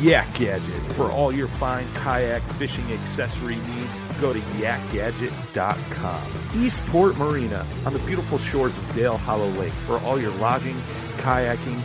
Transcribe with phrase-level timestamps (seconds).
[0.00, 0.82] Yak Gadget.
[0.92, 6.22] For all your fine kayak fishing accessory needs, go to yakgadget.com.
[6.62, 9.72] Eastport Marina on the beautiful shores of Dale Hollow Lake.
[9.72, 10.76] For all your lodging,
[11.18, 11.80] kayaking,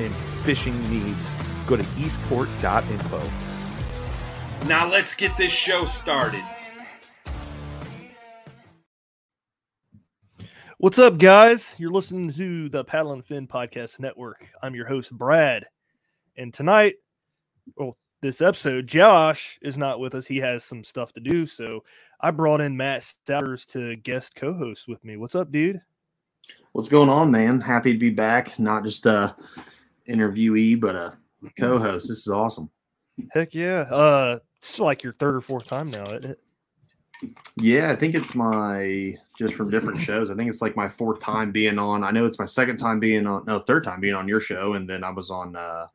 [0.00, 0.14] and
[0.44, 1.36] fishing needs,
[1.66, 3.22] go to eastport.info.
[4.66, 6.42] Now let's get this show started.
[10.78, 11.74] What's up, guys?
[11.80, 14.48] You're listening to the Paddle and Fin Podcast Network.
[14.62, 15.66] I'm your host, Brad.
[16.36, 16.94] And tonight,
[17.76, 20.26] well, this episode, Josh is not with us.
[20.26, 21.46] He has some stuff to do.
[21.46, 21.84] So
[22.20, 25.16] I brought in Matt Sowders to guest co host with me.
[25.16, 25.80] What's up, dude?
[26.72, 27.60] What's going on, man?
[27.60, 28.58] Happy to be back.
[28.58, 29.36] Not just a
[30.08, 31.18] interviewee, but a
[31.58, 32.08] co host.
[32.08, 32.70] This is awesome.
[33.32, 33.82] Heck yeah.
[33.82, 36.40] Uh, it's like your third or fourth time now, isn't it?
[37.56, 40.30] Yeah, I think it's my just from different shows.
[40.30, 42.04] I think it's like my fourth time being on.
[42.04, 44.74] I know it's my second time being on, no, third time being on your show,
[44.74, 45.86] and then I was on uh,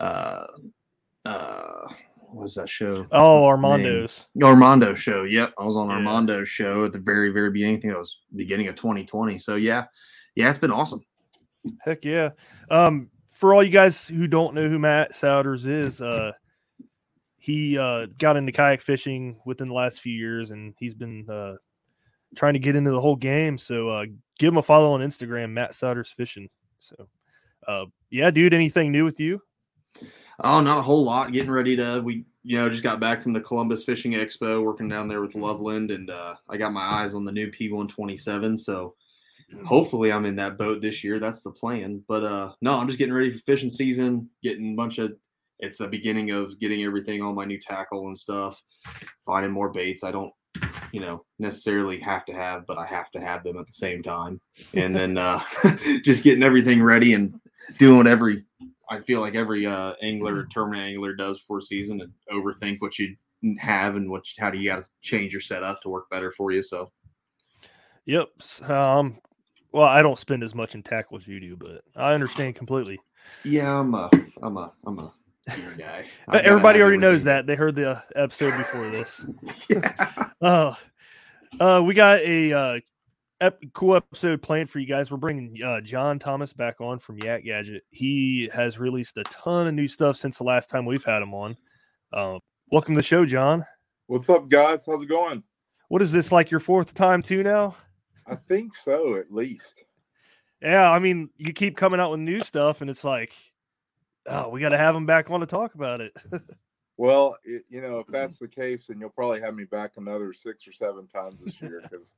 [0.00, 0.46] uh,
[1.24, 1.88] uh,
[2.32, 3.06] what was that show?
[3.12, 4.26] Oh, Armando's.
[4.34, 4.48] Name?
[4.48, 5.24] Armando show.
[5.24, 5.96] Yep, I was on Yeah.
[5.96, 7.76] Armando's show at the very, very beginning.
[7.76, 9.38] I think it was beginning of 2020.
[9.38, 9.84] So yeah,
[10.34, 11.04] yeah, it's been awesome.
[11.80, 12.30] Heck yeah.
[12.70, 16.32] Um, for all you guys who don't know who Matt Sowders is, uh,
[17.38, 21.54] he uh, got into kayak fishing within the last few years, and he's been uh,
[22.36, 23.58] trying to get into the whole game.
[23.58, 24.06] So uh,
[24.38, 26.48] give him a follow on Instagram, Matt Sowders Fishing.
[26.78, 27.08] So,
[27.66, 29.40] uh, yeah, dude, anything new with you?
[30.40, 31.32] Oh, not a whole lot.
[31.32, 34.88] Getting ready to we you know just got back from the Columbus Fishing Expo, working
[34.88, 38.58] down there with Loveland, and uh, I got my eyes on the new P127.
[38.58, 38.94] So
[39.66, 41.18] hopefully I'm in that boat this year.
[41.18, 42.02] That's the plan.
[42.08, 44.28] But uh, no, I'm just getting ready for fishing season.
[44.42, 45.12] Getting a bunch of.
[45.58, 48.60] It's the beginning of getting everything on my new tackle and stuff.
[49.24, 50.02] Finding more baits.
[50.02, 50.32] I don't
[50.92, 54.02] you know necessarily have to have but i have to have them at the same
[54.02, 54.38] time
[54.74, 55.40] and then uh
[56.04, 57.34] just getting everything ready and
[57.78, 58.44] doing every
[58.90, 63.14] i feel like every uh angler tournament angler does before season and overthink what you
[63.58, 66.50] have and what how do you got to change your setup to work better for
[66.52, 66.90] you so
[68.06, 68.30] Yep.
[68.68, 69.18] Um,
[69.70, 72.98] well, I don't spend as much in tackle as you do, but I understand completely.
[73.44, 74.10] yeah i'm a
[74.42, 75.12] i'm a i'm a
[75.54, 77.46] gear guy Uh, Everybody already knows that.
[77.46, 79.26] They heard the episode before this.
[79.70, 80.30] yeah.
[80.40, 80.76] Oh,
[81.60, 82.80] uh, we got a uh,
[83.42, 85.10] ep- cool episode planned for you guys.
[85.10, 87.82] We're bringing uh, John Thomas back on from Yak Gadget.
[87.90, 91.34] He has released a ton of new stuff since the last time we've had him
[91.34, 91.56] on.
[92.12, 92.38] Uh,
[92.70, 93.66] welcome to the show, John.
[94.06, 94.86] What's up, guys?
[94.86, 95.42] How's it going?
[95.88, 97.76] What is this like your fourth time too now?
[98.26, 99.84] I think so, at least.
[100.62, 103.32] Yeah, I mean, you keep coming out with new stuff, and it's like,
[104.26, 106.16] oh, we got to have him back on to talk about it.
[106.96, 108.12] Well, it, you know, if mm-hmm.
[108.12, 111.60] that's the case, then you'll probably have me back another six or seven times this
[111.60, 111.80] year.
[111.82, 112.12] Because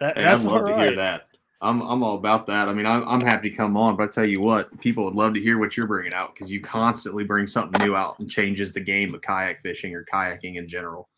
[0.00, 1.28] that, Hey, I'd love all to hear that.
[1.60, 2.68] I'm I'm all about that.
[2.68, 5.14] I mean, I'm I'm happy to come on, but I tell you what, people would
[5.14, 8.28] love to hear what you're bringing out because you constantly bring something new out and
[8.28, 11.08] changes the game of kayak fishing or kayaking in general.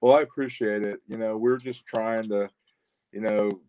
[0.00, 1.00] well, I appreciate it.
[1.06, 2.48] You know, we're just trying to
[3.12, 3.60] you know,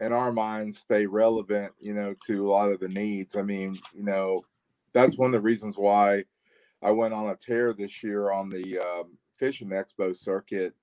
[0.00, 3.36] in our minds, stay relevant, you know, to a lot of the needs.
[3.36, 4.44] I mean, you know,
[4.92, 6.24] that's one of the reasons why
[6.82, 10.74] I went on a tear this year on the um, fishing expo circuit.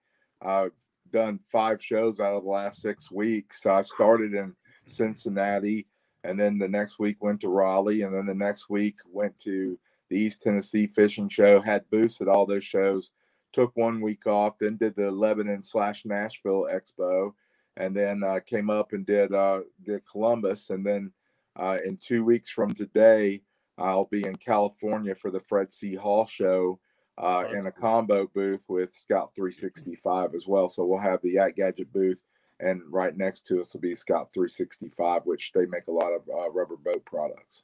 [0.42, 0.72] I've
[1.12, 3.66] done five shows out of the last six weeks.
[3.66, 4.56] I started in
[4.88, 5.88] Cincinnati,
[6.24, 9.78] and then the next week went to Raleigh, and then the next week went to
[10.10, 11.62] the East Tennessee Fishing Show.
[11.62, 13.12] Had booths at all those shows.
[13.54, 17.34] Took one week off, then did the Lebanon slash Nashville Expo,
[17.78, 21.12] and then uh, came up and did uh, did Columbus, and then
[21.56, 23.42] uh, in two weeks from today,
[23.78, 25.96] I'll be in California for the Fred C.
[25.96, 26.80] Hall Show
[27.18, 30.68] uh, in a combo booth with Scout 365 as well.
[30.70, 32.22] So we'll have the Yak Gadget booth,
[32.60, 36.22] and right next to us will be Scout 365, which they make a lot of
[36.30, 37.64] uh, rubber boat products.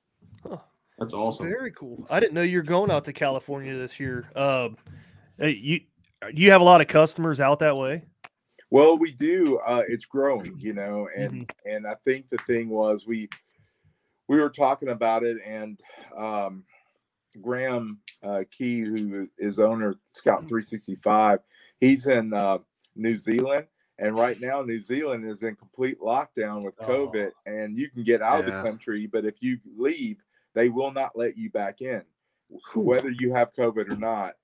[1.00, 1.48] That's awesome.
[1.48, 2.06] Very cool.
[2.10, 4.30] I didn't know you're going out to California this year.
[4.36, 4.78] Um,
[5.38, 5.82] hey, you
[6.34, 8.04] you have a lot of customers out that way.
[8.70, 9.60] Well, we do.
[9.60, 13.30] Uh, it's growing, you know, and and I think the thing was we
[14.30, 15.82] we were talking about it, and
[16.16, 16.64] um,
[17.42, 21.40] Graham uh, Key, who is owner of Scout 365,
[21.82, 22.60] he's in uh,
[22.96, 23.66] New Zealand,
[23.98, 28.22] and right now New Zealand is in complete lockdown with COVID, and you can get
[28.22, 30.24] out of the country, but if you leave,
[30.54, 32.04] they will not let you back in,
[32.76, 34.36] whether you have COVID or not.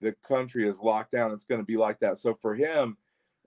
[0.00, 1.32] The country is locked down.
[1.32, 2.18] It's going to be like that.
[2.18, 2.96] So for him,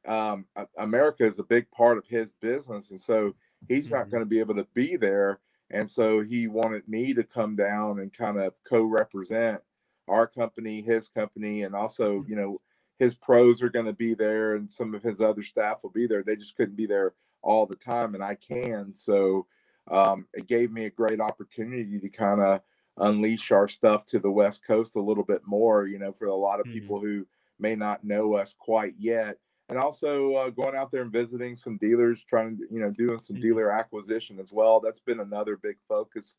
[0.05, 0.45] um,
[0.77, 3.33] America is a big part of his business, and so
[3.69, 4.11] he's not Mhm.
[4.11, 5.39] going to be able to be there.
[5.71, 9.61] And so he wanted me to come down and kind of co-represent
[10.07, 12.61] our company, his company, and also, you know,
[12.99, 16.07] his pros are going to be there, and some of his other staff will be
[16.07, 16.23] there.
[16.23, 18.93] They just couldn't be there all the time, and I can.
[18.93, 19.47] So
[19.89, 22.61] um, it gave me a great opportunity to kind of
[22.97, 25.87] unleash our stuff to the West Coast a little bit more.
[25.87, 26.69] You know, for a lot of Mhm.
[26.69, 27.27] people who
[27.59, 29.39] may not know us quite yet
[29.69, 33.19] and also uh, going out there and visiting some dealers, trying to, you know, doing
[33.19, 33.41] some Mhm.
[33.41, 34.79] dealer acquisition as well.
[34.79, 36.37] That's been another big focus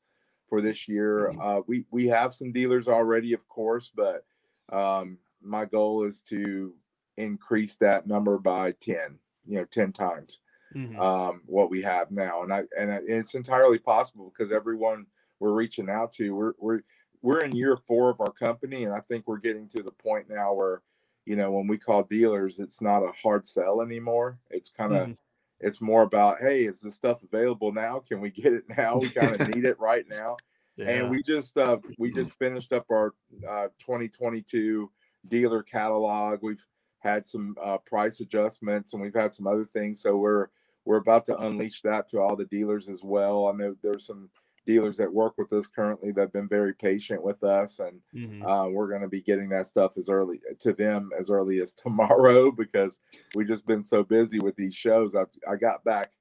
[0.48, 1.32] for this year.
[1.40, 4.24] Uh, we we have some dealers already, of course, but
[4.70, 6.76] um, my goal is to
[7.16, 10.40] increase that number by ten, you know, ten times
[10.74, 10.98] Mhm.
[11.00, 15.06] um, what we have now, and I and it's entirely possible because everyone
[15.40, 16.82] we're reaching out to, we're we're
[17.22, 20.28] we're in year four of our company, and I think we're getting to the point
[20.28, 20.82] now where,
[21.26, 24.38] you know, when we call dealers, it's not a hard sell anymore.
[24.50, 25.18] It's kind of Mhm.
[25.60, 27.98] it's more about, hey, is this stuff available now?
[28.00, 28.98] Can we get it now?
[28.98, 30.36] We kind of need it right now.
[30.76, 30.88] Yeah.
[30.90, 33.14] And we just uh, we just finished up our
[33.48, 34.90] uh, 2022
[35.28, 36.40] dealer catalog.
[36.42, 36.64] We've
[37.00, 40.00] had some uh, price adjustments, and we've had some other things.
[40.00, 40.48] So we're
[40.84, 43.48] we're about to unleash that to all the dealers as well.
[43.48, 44.30] I know there's some
[44.66, 48.42] dealers that work with us currently that have been very patient with us, and Mhm.
[48.44, 51.72] uh, we're going to be getting that stuff as early to them as early as
[51.72, 53.00] tomorrow because
[53.34, 55.14] we've just been so busy with these shows.
[55.14, 56.12] I I got back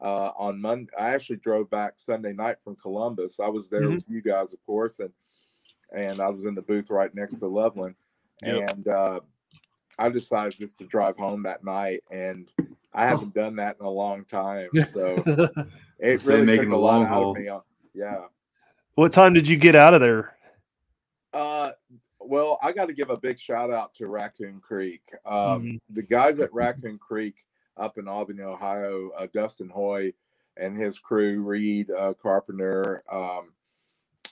[0.00, 0.90] uh, on Monday.
[0.98, 3.38] I actually drove back Sunday night from Columbus.
[3.38, 3.94] I was there Mhm.
[3.94, 5.12] with you guys, of course, and
[5.94, 7.94] and I was in the booth right next to Loveland,
[8.42, 8.70] Yep.
[8.72, 9.20] and uh,
[9.98, 12.50] I decided just to drive home that night, and
[12.94, 15.14] I haven't done that in a long time, so
[16.00, 17.30] it really making took the a lot long out haul.
[17.32, 17.48] of me.
[17.48, 17.62] on-
[17.94, 18.26] Yeah.
[18.94, 20.36] what time did you get out of there?
[21.32, 21.70] Uh,
[22.20, 25.02] well, I got to give a big shout out to Raccoon Creek.
[25.24, 25.80] Um, Mhm.
[25.90, 27.44] The guys at Raccoon Creek
[27.76, 30.12] up in Albany, Ohio, uh, Dustin Hoy
[30.58, 33.52] and his crew, Reed uh, Carpenter, um,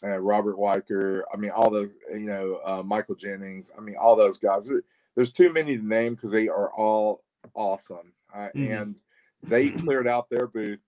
[0.02, 1.22] and Robert Weicker.
[1.32, 3.72] I mean, all those, you know, uh, Michael Jennings.
[3.76, 4.68] I mean, all those guys.
[5.14, 7.22] There's too many to name because they are all
[7.54, 8.12] awesome.
[8.32, 8.82] Uh, Mhm.
[8.82, 9.02] And
[9.42, 10.80] they cleared out their booth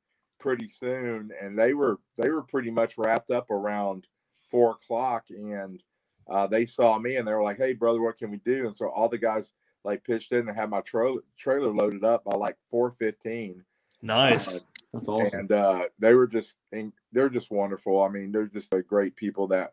[0.43, 4.07] pretty soon, and they were they were pretty much wrapped up around
[4.51, 5.83] four o'clock, and
[6.29, 8.75] uh, they saw me and they were like, "Hey, brother, what can we do?" And
[8.75, 12.37] so all the guys like pitched in and had my trailer trailer loaded up by
[12.37, 13.65] like four fifteen,
[14.03, 14.65] Nice.
[14.93, 15.41] That's awesome.
[15.41, 18.03] and uh, they were just in- they're just wonderful.
[18.03, 19.73] I mean, they're just like great people that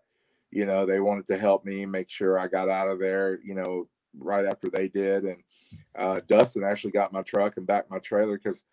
[0.52, 3.40] you know they wanted to help me make sure I got out of there.
[3.44, 5.44] You know, right after they did, and
[5.98, 8.64] uh, Dustin actually got my truck and back my trailer because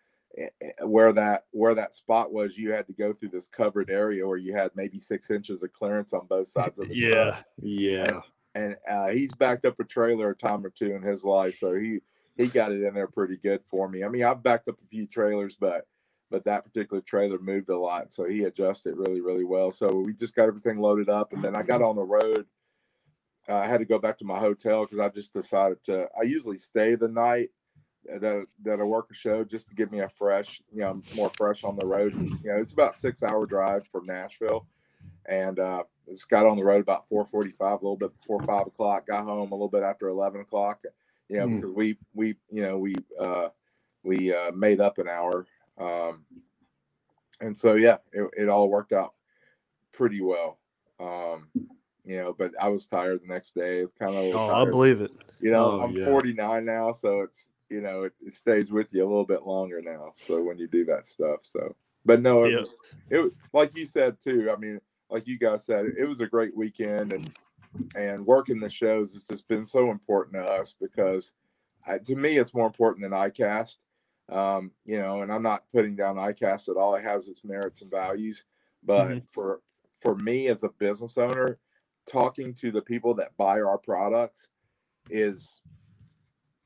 [0.83, 4.37] where that where that spot was, you had to go through this covered area where
[4.37, 8.05] you had maybe six inches of clearance on both sides of the truck Yeah.
[8.05, 8.19] yeah.
[8.55, 11.75] and uh, he's backed up a trailer a time or two in his life, so
[11.75, 11.99] he
[12.37, 14.03] he got it in there pretty good for me.
[14.03, 15.87] I mean, I've backed up a few trailers, but
[16.29, 19.71] but that particular trailer moved a lot, so he adjusted really really well.
[19.71, 22.45] So we just got everything loaded up, and then I got on the road.
[23.49, 26.07] Uh, I had to go back to my hotel because I just decided to.
[26.19, 27.49] I usually stay the night
[28.07, 31.31] that that I work a show just to give me a fresh, you know, more
[31.37, 32.13] fresh on the road.
[32.15, 34.65] You know, it's about six hour drive from Nashville,
[35.27, 39.07] and uh, just got on the road about 4:45, a little bit before five o'clock.
[39.07, 40.79] Got home a little bit after 11 o'clock.
[41.29, 43.49] You know, because we we you know we uh,
[44.03, 45.45] we uh, made up an hour.
[45.77, 46.23] Um,
[47.41, 49.13] and so yeah, it, it all worked out
[49.91, 50.57] pretty well.
[50.99, 51.49] Um,
[52.05, 53.79] you know, but I was tired the next day.
[53.79, 55.11] It's kind of Oh, I believe it.
[55.41, 56.05] you know, Oh, I'm yeah.
[56.05, 59.81] 49 now, so it's you know, it, it stays with you a little bit longer
[59.81, 60.11] now.
[60.15, 62.59] So when you do that stuff, so but no, it Yeah.
[62.59, 62.75] was
[63.09, 64.51] it was like you said too.
[64.51, 67.31] I mean, like you guys said, it was a great weekend, and
[67.95, 71.33] and working the shows has just been so important to us because
[71.85, 73.77] I, to me, it's more important than ICAST.
[74.29, 76.95] Um, you know, and I'm not putting down ICAST at all.
[76.95, 78.45] It has its merits and values,
[78.83, 79.27] but Mhm.
[79.29, 79.61] for
[79.99, 81.59] for me as a business owner,
[82.05, 84.49] talking to the people that buy our products
[85.09, 85.61] is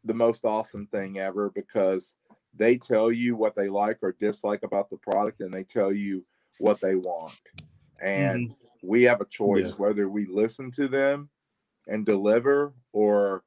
[0.03, 2.15] the most awesome thing ever because
[2.53, 6.25] they tell you what they like or dislike about the product and they tell you
[6.60, 7.34] what they want.
[8.01, 8.53] And
[8.84, 9.75] we have a choice Yeah.
[9.75, 11.29] whether we listen to them
[11.88, 13.43] and deliver or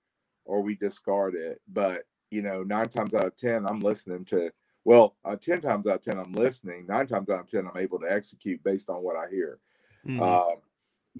[0.46, 1.60] or we discard it.
[1.68, 4.50] But you know, nine times out of ten, I'm listening to
[4.84, 6.86] well, uh, ten times out of ten, I'm listening.
[6.86, 9.58] Nine times out of ten, I'm able to execute based on what I hear.
[10.06, 10.20] Mhm.
[10.20, 10.56] Um,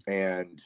[0.07, 0.61] and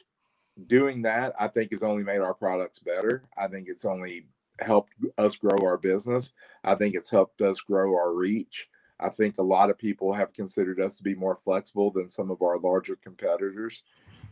[0.67, 3.23] doing that, I think, has only made our products better.
[3.37, 4.27] I think it's only
[4.61, 6.33] helped us grow our business.
[6.63, 8.69] I think it's helped us grow our reach.
[8.99, 12.29] I think a lot of people have considered us to be more flexible than some
[12.31, 13.83] of our larger competitors.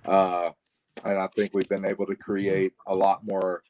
[0.06, 0.50] Uh,
[1.06, 3.64] and I think we've been able to create a lot more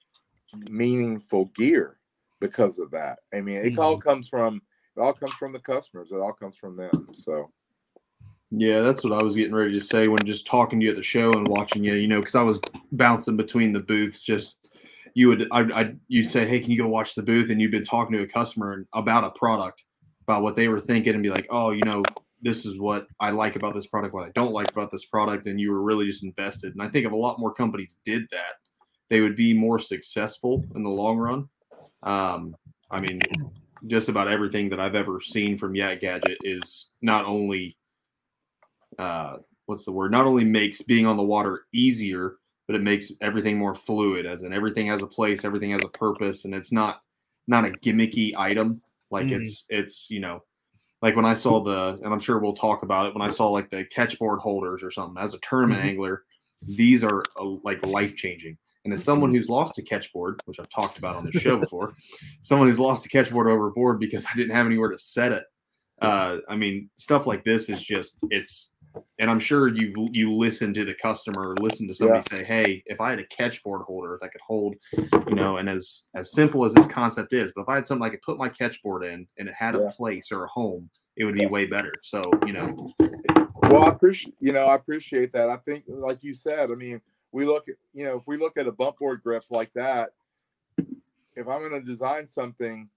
[0.70, 1.98] meaningful gear
[2.40, 3.20] because of that.
[3.34, 4.62] I mean, it all comes from
[4.96, 6.10] it all comes from the customers.
[6.12, 7.10] It all comes from them.
[7.14, 7.52] So
[8.50, 10.98] Yeah, that's what I was getting ready to say when just talking to you at
[10.98, 11.94] the show and watching you.
[11.94, 12.60] You know, because I was
[12.92, 14.22] bouncing between the booths.
[14.22, 14.56] Just
[15.18, 17.72] you would, I, I, you'd say, "Hey, can you go watch the booth?" And you've
[17.72, 19.84] been talking to a customer about a product,
[20.22, 22.04] about what they were thinking, and be like, "Oh, you know,
[22.44, 25.48] this is what I like about this product, what I don't like about this product,"
[25.48, 26.74] and you were really just invested.
[26.74, 28.58] And I think if a lot more companies did that,
[29.10, 31.50] they would be more successful in the long run.
[32.04, 32.56] Um,
[32.92, 33.20] I mean,
[33.88, 37.76] just about everything that I've ever seen from Yak Gadget is not only
[39.00, 40.12] uh, what's the word?
[40.12, 42.36] Not only makes being on the water easier,
[42.68, 44.26] but it makes everything more fluid.
[44.26, 47.02] As in, everything has a place, everything has a purpose, and it's not
[47.48, 48.82] not a gimmicky item.
[49.10, 49.40] Like Mhm.
[49.42, 50.44] it's it's you know,
[51.02, 53.14] like when I saw the, and I'm sure we'll talk about it.
[53.14, 55.86] When I saw like the catchboard holders or something as a tournament Mhm.
[55.86, 56.24] angler,
[56.62, 58.58] these are uh, like life changing.
[58.84, 61.94] And as someone who's lost a catchboard, which I've talked about on the show before,
[62.42, 65.44] someone who's lost a catchboard overboard because I didn't have anywhere to set it.
[66.02, 68.74] Uh, I mean, stuff like this is just it's,
[69.20, 72.84] and I'm sure you've you listen to the customer, or listen to somebody say, "Hey,
[72.86, 74.76] if I had a catchboard holder that could hold,
[75.28, 78.06] you know," and as as simple as this concept is, but if I had something
[78.06, 79.82] I could put my catchboard in and it had Yeah.
[79.82, 81.94] a place or a home, it would be way better.
[82.04, 82.94] So you know,
[83.64, 85.50] Well, I appreciate you know I appreciate that.
[85.50, 87.02] I think, like you said, I mean,
[87.32, 90.12] we look at you know if we look at a bump board grip like that,
[91.36, 92.90] if I'm going to design something,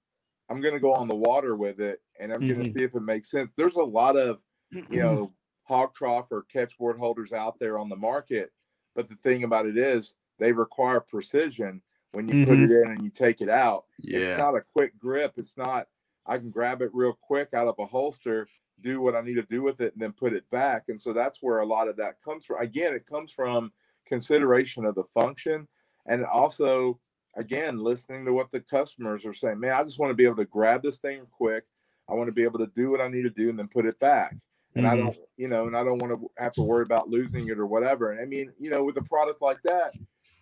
[0.49, 2.78] I'm going to go on the water with it, and I'm going to mm-hmm.
[2.78, 3.52] see if it makes sense.
[3.52, 4.38] There's a lot of
[4.70, 4.97] you mm-hmm.
[4.97, 5.32] know
[5.71, 8.50] Hawg Trough or catchboard holders out there on the market,
[8.97, 12.91] but the thing about it is they require precision when you put it mm-hmm.
[12.91, 13.85] in and you take it out.
[14.00, 15.35] It's not a quick grip.
[15.37, 15.87] It's not
[16.27, 18.49] I can grab it real quick out of a holster,
[18.81, 20.85] do what I need to do with it, and then put it back.
[20.89, 22.61] And so that's where a lot of that comes from.
[22.61, 23.73] Again, it comes from
[24.07, 25.69] consideration of the function
[26.07, 26.99] and also
[27.37, 29.61] again listening to what the customers are saying.
[29.61, 31.62] Man, I just want to be able to grab this thing quick.
[32.09, 33.87] I want to be able to do what I need to do and then put
[33.87, 34.35] it back.
[34.77, 34.99] And I Mhm.
[34.99, 37.67] don't, you know, and I don't want to have to worry about losing it or
[37.67, 38.12] whatever.
[38.12, 39.95] And I mean, you know, with a product like that,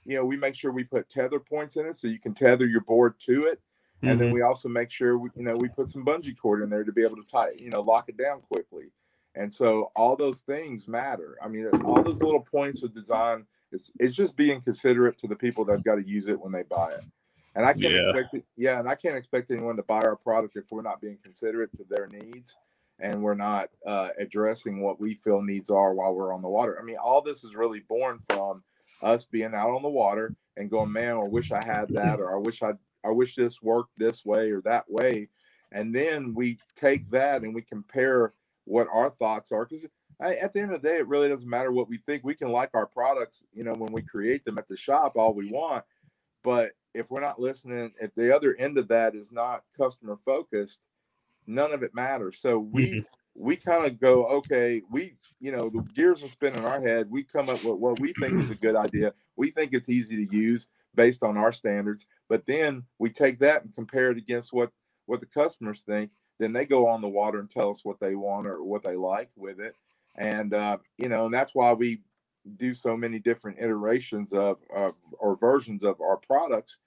[0.05, 2.67] you know, we make sure we put tether points in it so you can tether
[2.67, 3.61] your board to it
[4.03, 4.33] and then Mhm.
[4.33, 6.93] we also make sure we, you know we put some bungee cord in there to
[6.93, 8.93] be able to tie you know lock it down quickly
[9.35, 13.91] and so all those things matter i mean all those little points of design is
[13.99, 16.63] it's just being considerate to the people that have got to use it when they
[16.63, 17.03] buy it
[17.57, 18.11] and i can't Yeah.
[18.11, 21.01] expect it, yeah and i can't expect anyone to buy our product if we're not
[21.01, 22.57] being considerate to their needs
[23.01, 26.79] and we're not uh, addressing what we feel needs are while we're on the water
[26.81, 28.63] i mean all this is really born from
[29.03, 32.35] us being out on the water and going man i wish i had that or
[32.35, 32.73] i wish i
[33.05, 35.29] I wish this worked this way or that way.
[35.73, 38.33] And then we take that and we compare
[38.65, 39.65] what our thoughts are.
[39.65, 39.87] Because
[40.21, 42.25] at the end of the day, it really doesn't matter what we think.
[42.25, 45.35] We can like our products, you know, when we create them at the shop all
[45.35, 45.85] we want.
[46.43, 50.81] But if we're not listening, if the other end of that is not customer focused,
[51.49, 52.41] none of it matters.
[52.41, 53.07] So we Mhm.
[53.35, 57.09] we kind of go, okay, we, you know, the gears are spinning in our head.
[57.09, 59.15] We come up with what we think is a good idea.
[59.37, 62.07] We think it's easy to use based on our standards.
[62.29, 64.73] But then we take that and compare it against what
[65.07, 66.13] what the customers think.
[66.39, 68.97] Then they go on the water and tell us what they want or what they
[68.97, 69.77] like with it.
[70.17, 72.03] And uh, you know, and that's why we
[72.57, 76.79] do so many different iterations of, of or versions of our products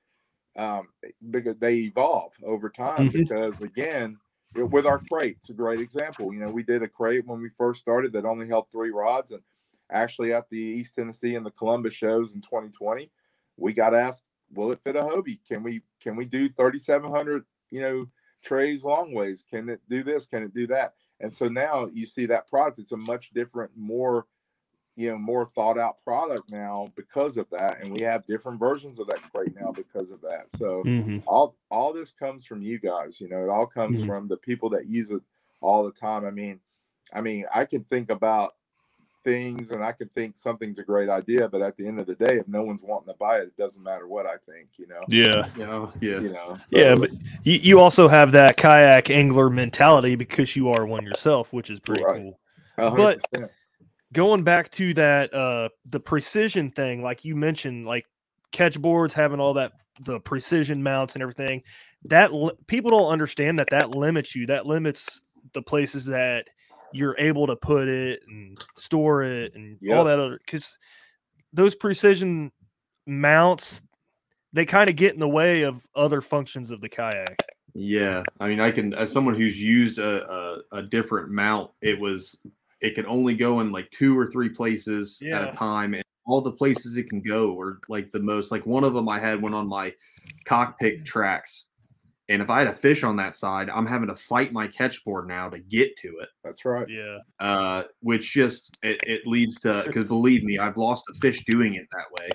[0.57, 0.89] um,
[1.29, 3.09] because they evolve over time.
[3.09, 3.11] Mhm.
[3.11, 4.19] Because again,
[4.55, 5.37] with our crate.
[5.39, 6.33] It's a great example.
[6.33, 9.31] You know, we did a crate when we first started that only held three rods,
[9.31, 9.41] and
[9.89, 13.11] actually at the East Tennessee and the Columbus shows in 2020,
[13.57, 15.39] we got asked, "Will it fit a Hobie?
[15.47, 17.45] Can we can we do 3,700?
[17.69, 18.05] You know,
[18.43, 19.45] trays long ways?
[19.49, 20.25] Can it do this?
[20.25, 22.79] Can it do that?" And so now you see that product.
[22.79, 24.25] It's a much different, more
[24.97, 28.99] you know more thought out product now because of that and we have different versions
[28.99, 31.23] of that crate now because of that so Mhm.
[31.25, 34.05] all all this comes from you guys you know it all comes Mhm.
[34.07, 35.21] from the people that use it
[35.61, 36.59] all the time i mean
[37.13, 38.55] i mean i can think about
[39.23, 42.15] things and i can think something's a great idea but at the end of the
[42.15, 44.87] day if no one's wanting to buy it it doesn't matter what i think you
[44.87, 45.47] know Yeah.
[45.55, 46.19] Yeah, yeah.
[46.19, 47.11] you know Yeah, but
[47.43, 51.79] you, you also have that kayak angler mentality because you are one yourself, which is
[51.79, 52.17] pretty Right.
[52.17, 52.39] cool.
[52.77, 53.51] a hundred but- percent.
[54.13, 58.05] Going back to that, uh, the precision thing, like you mentioned, like
[58.51, 61.63] catch boards having all that the precision mounts and everything.
[62.05, 64.47] That li- people don't understand that that limits you.
[64.47, 65.21] That limits
[65.53, 66.49] the places that
[66.93, 70.77] you're able to put it and store it and all that other because
[71.53, 72.51] those precision
[73.07, 73.81] mounts
[74.53, 77.41] they kind of get in the way of other functions of the kayak.
[77.73, 81.97] Yeah, I mean, I can as someone who's used a, a, a different mount, it
[81.97, 82.37] was
[82.81, 86.41] it can only go in like two or three places at a time, and all
[86.41, 88.51] the places it can go are like the most.
[88.51, 89.93] Like one of them, I had went on my
[90.45, 91.65] cockpit tracks,
[92.29, 95.03] and if I had a fish on that side, I'm having to fight my catch
[95.03, 96.29] board now to get to it.
[96.43, 97.17] that's right Yeah.
[97.39, 101.75] Uh, which just it, it leads to because believe me, I've lost a fish doing
[101.75, 102.29] it that way,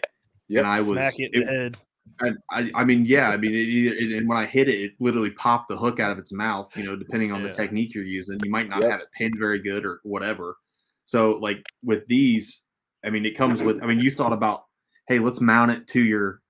[0.49, 0.59] Yep.
[0.61, 1.77] and I was Smack it in it-
[2.19, 2.37] the.
[2.51, 4.93] I, I, I mean, yeah, I mean, it it, and when I hit it, it
[5.01, 6.71] literally popped the hook out of its mouth.
[6.77, 7.49] You know, depending on Yeah.
[7.49, 8.91] the technique you're using, you might not Yep.
[8.91, 10.57] have it pinned very good or whatever.
[11.05, 12.63] So, like with these,
[13.05, 13.83] I mean, it comes with.
[13.83, 14.65] I mean, you thought about,
[15.09, 16.41] hey, let's mount it to your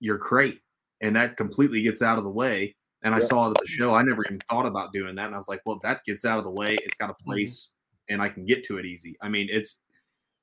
[0.00, 0.60] your crate,
[1.00, 2.74] and that completely gets out of the way.
[3.02, 3.94] And I saw it at the show.
[3.94, 6.38] I never even thought about doing that, and I was like, well, that gets out
[6.38, 6.78] of the way.
[6.82, 7.30] It's got a mm-hmm.
[7.30, 7.72] place,
[8.08, 9.14] and I can get to it easy.
[9.20, 9.82] I mean, it's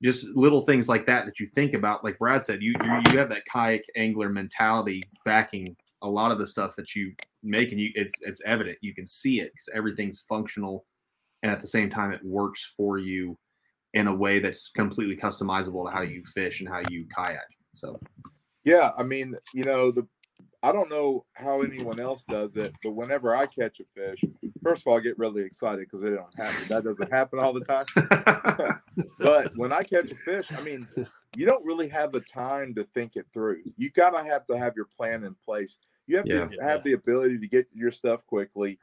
[0.01, 2.03] just little things like that that you think about.
[2.03, 6.47] Like Brad said, you you, have that kayak angler mentality backing a lot of the
[6.47, 8.77] stuff that you make, and you it's it's evident.
[8.81, 10.85] You can see it because everything's functional,
[11.43, 13.37] and at the same time, it works for you
[13.93, 17.47] in a way that's completely customizable to how you fish and how you kayak.
[17.73, 17.99] So
[18.63, 20.07] Yeah, I mean, you know, the
[20.63, 24.27] I don't know how anyone else does it, but whenever I catch a fish,
[24.63, 26.67] first of all, I get really excited because it don't happen.
[26.69, 27.87] That doesn't happen all the time.
[29.21, 30.87] But when I catch a fish, I mean,
[31.33, 33.63] you don't really have the time to think it through.
[33.77, 35.79] You gotta have to have your plan in place.
[36.07, 36.47] You have Yeah.
[36.47, 38.79] to have the ability to get your stuff quickly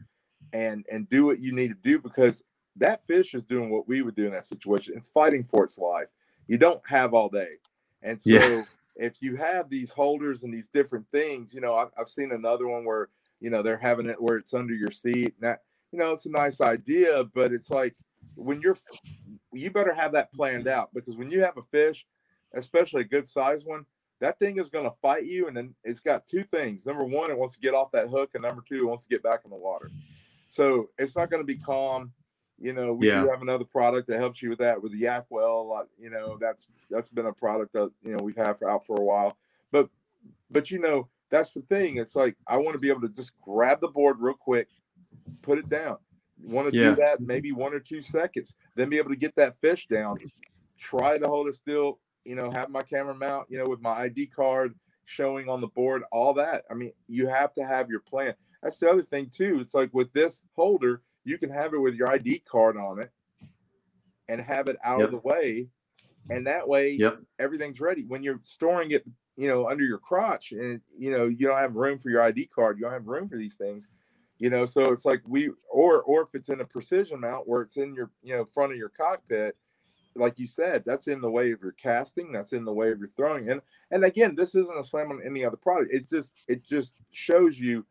[0.52, 2.42] and and do what you need to do because
[2.76, 4.94] that fish is doing what we would do in that situation.
[4.96, 6.08] It's fighting for its life.
[6.48, 7.58] You don't have all day.
[8.02, 8.62] And so Yeah.
[8.98, 12.66] If you have these holders and these different things, you know, I've, I've seen another
[12.68, 13.08] one where,
[13.40, 15.34] you know, they're having it where it's under your seat.
[15.40, 17.94] And that, you know, it's a nice idea, but it's like
[18.34, 18.76] when you're,
[19.52, 22.04] you better have that planned out because when you have a fish,
[22.54, 23.86] especially a good sized one,
[24.20, 25.46] that thing is going to fight you.
[25.46, 26.84] And then it's got two things.
[26.84, 28.30] Number one, it wants to get off that hook.
[28.34, 29.90] And number two, it wants to get back in the water.
[30.48, 32.12] So it's not going to be calm.
[32.60, 33.22] You know, we Yeah.
[33.22, 35.68] do have another product that helps you with that with the Yak Well.
[35.68, 38.68] Like, uh, you know, that's that's been a product that you know we've had for
[38.68, 39.36] out for a while.
[39.70, 39.88] But
[40.50, 41.98] but you know, that's the thing.
[41.98, 44.68] It's like I want to be able to just grab the board real quick,
[45.42, 45.98] put it down.
[46.42, 46.90] Want to Yeah.
[46.90, 50.16] do that maybe one or two seconds, then be able to get that fish down.
[50.76, 52.00] Try to hold it still.
[52.24, 53.50] You know, have my camera mount.
[53.50, 56.64] You know, with my ID card showing on the board, all that.
[56.70, 58.34] I mean, you have to have your plan.
[58.62, 59.60] That's the other thing too.
[59.60, 63.10] It's like with this holder, you can have it with your ID card on it
[64.28, 65.06] and have it out Yep.
[65.06, 65.68] of the way.
[66.30, 67.22] And that way Yep.
[67.38, 68.04] everything's ready.
[68.04, 69.04] When you're storing it,
[69.36, 72.46] you know, under your crotch and you know, you don't have room for your ID
[72.46, 73.88] card, you don't have room for these things.
[74.38, 77.62] You know, so it's like we or or if it's in a precision mount where
[77.62, 79.56] it's in your, you know, front of your cockpit,
[80.14, 82.98] like you said, that's in the way of your casting, that's in the way of
[82.98, 83.50] your throwing.
[83.50, 83.60] And
[83.90, 85.92] and again, this isn't a slam on any other product.
[85.92, 87.84] It's just it just shows you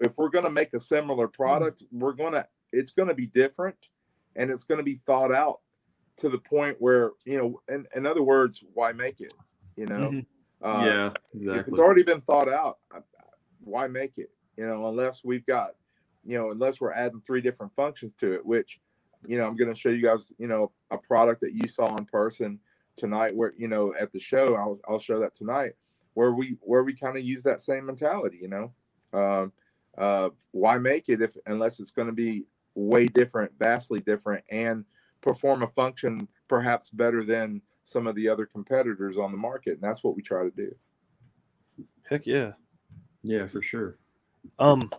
[0.00, 3.26] if we're going to make a similar product, we're going to it's going to be
[3.26, 3.76] different
[4.36, 5.60] and it's going to be thought out
[6.16, 9.34] to the point where, you know, in, in other words, why make it?
[9.76, 10.26] You know, Mhm.
[10.62, 10.84] uh,
[11.34, 13.00] yeah, if it's already been thought out, uh,
[13.60, 14.30] why make it?
[14.56, 15.74] You know, unless we've got,
[16.24, 18.80] you know, unless we're adding three different functions to it, which,
[19.26, 21.94] you know, I'm going to show you guys, you know, a product that you saw
[21.96, 22.58] in person
[22.96, 24.54] tonight, where you know at the show.
[24.54, 25.72] I'll I'll show that tonight,
[26.14, 28.38] where we where we kind of use that same mentality.
[28.40, 28.72] You know,
[29.12, 29.52] um,
[29.98, 32.44] uh, why make it if unless it's going to be
[32.74, 34.84] way different, vastly different, and
[35.20, 39.82] perform a function perhaps better than some of the other competitors on the market, and
[39.82, 40.74] that's what we try to do.
[42.08, 42.52] Heck yeah.
[43.22, 43.98] Yeah, for sure.
[44.58, 44.90] Um,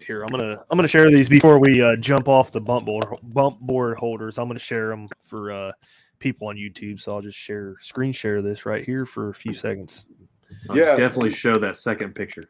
[0.00, 3.04] here I'm gonna I'm gonna share these before we uh, jump off the bump board
[3.22, 4.38] bump board holders.
[4.38, 5.72] I'm gonna share them for uh,
[6.18, 6.98] people on YouTube.
[6.98, 10.06] So I'll just share screen share this right here for a few seconds.
[10.70, 10.96] I'll Yeah.
[10.96, 12.44] definitely show that second picture.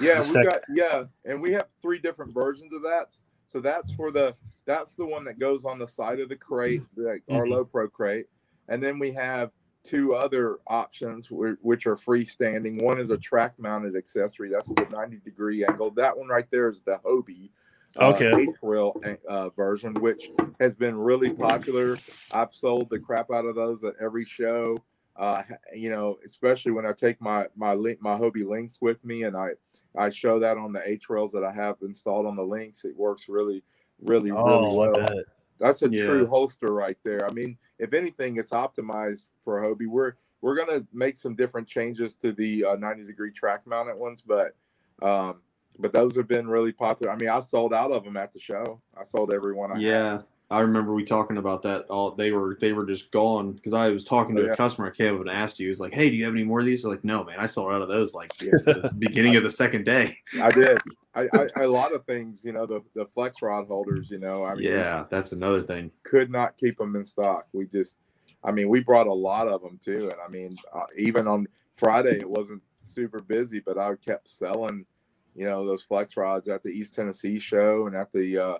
[0.00, 3.14] Yeah, we got yeah, and we have three different versions of that.
[3.48, 4.34] So that's for the
[4.66, 7.50] that's the one that goes on the side of the crate, like our Mhm.
[7.50, 8.26] low pro crate,
[8.68, 9.50] and then we have
[9.84, 12.82] two other options which are freestanding.
[12.82, 14.50] One is a track mounted accessory.
[14.50, 15.90] That's the 90 degree angle.
[15.92, 17.50] That one right there is the Hobie.
[17.96, 18.30] uh, Okay.
[18.42, 20.30] H-rail uh, version, which
[20.60, 21.96] has been really popular.
[22.32, 24.76] I've sold the crap out of those at every show.
[25.18, 25.42] Uh,
[25.74, 29.36] you know, especially when I take my my link my Hobie Lynx with me, and
[29.36, 29.50] I
[29.96, 32.84] I show that on the H rails that I have installed on the Lynx.
[32.84, 33.64] It works really,
[34.00, 34.94] really, really Oh, I well.
[34.96, 35.24] bet.
[35.58, 36.04] That's a Yeah.
[36.04, 37.26] true holster right there.
[37.26, 39.88] I mean, if anything, it's optimized for Hobie.
[39.88, 44.22] We're we're gonna make some different changes to the uh, 90 degree track mounted ones,
[44.22, 44.54] but
[45.02, 45.42] um,
[45.80, 47.12] but those have been really popular.
[47.12, 48.80] I mean, I sold out of them at the show.
[48.96, 50.24] I sold every one I had.
[50.50, 51.84] I remember we talking about that.
[51.90, 54.52] All they were they were just gone because I was talking to Oh, yeah.
[54.52, 54.86] a customer.
[54.88, 55.66] I came up and asked you.
[55.66, 57.38] He was like, "Hey, do you have any more of these?" Was like, "No, man.
[57.38, 60.78] I sold out of those like the beginning of the second day." I did.
[61.14, 64.44] I, I a lot of things, you know, the the flex rod holders, you know.
[64.44, 65.90] I mean, Yeah, that's another thing.
[66.02, 67.46] could not keep them in stock.
[67.52, 67.98] We just,
[68.42, 71.46] I mean, we brought a lot of them too, and I mean, uh, even on
[71.76, 74.86] Friday it wasn't super busy, but I kept selling,
[75.34, 78.58] you know, those flex rods at the East Tennessee show and at the uh,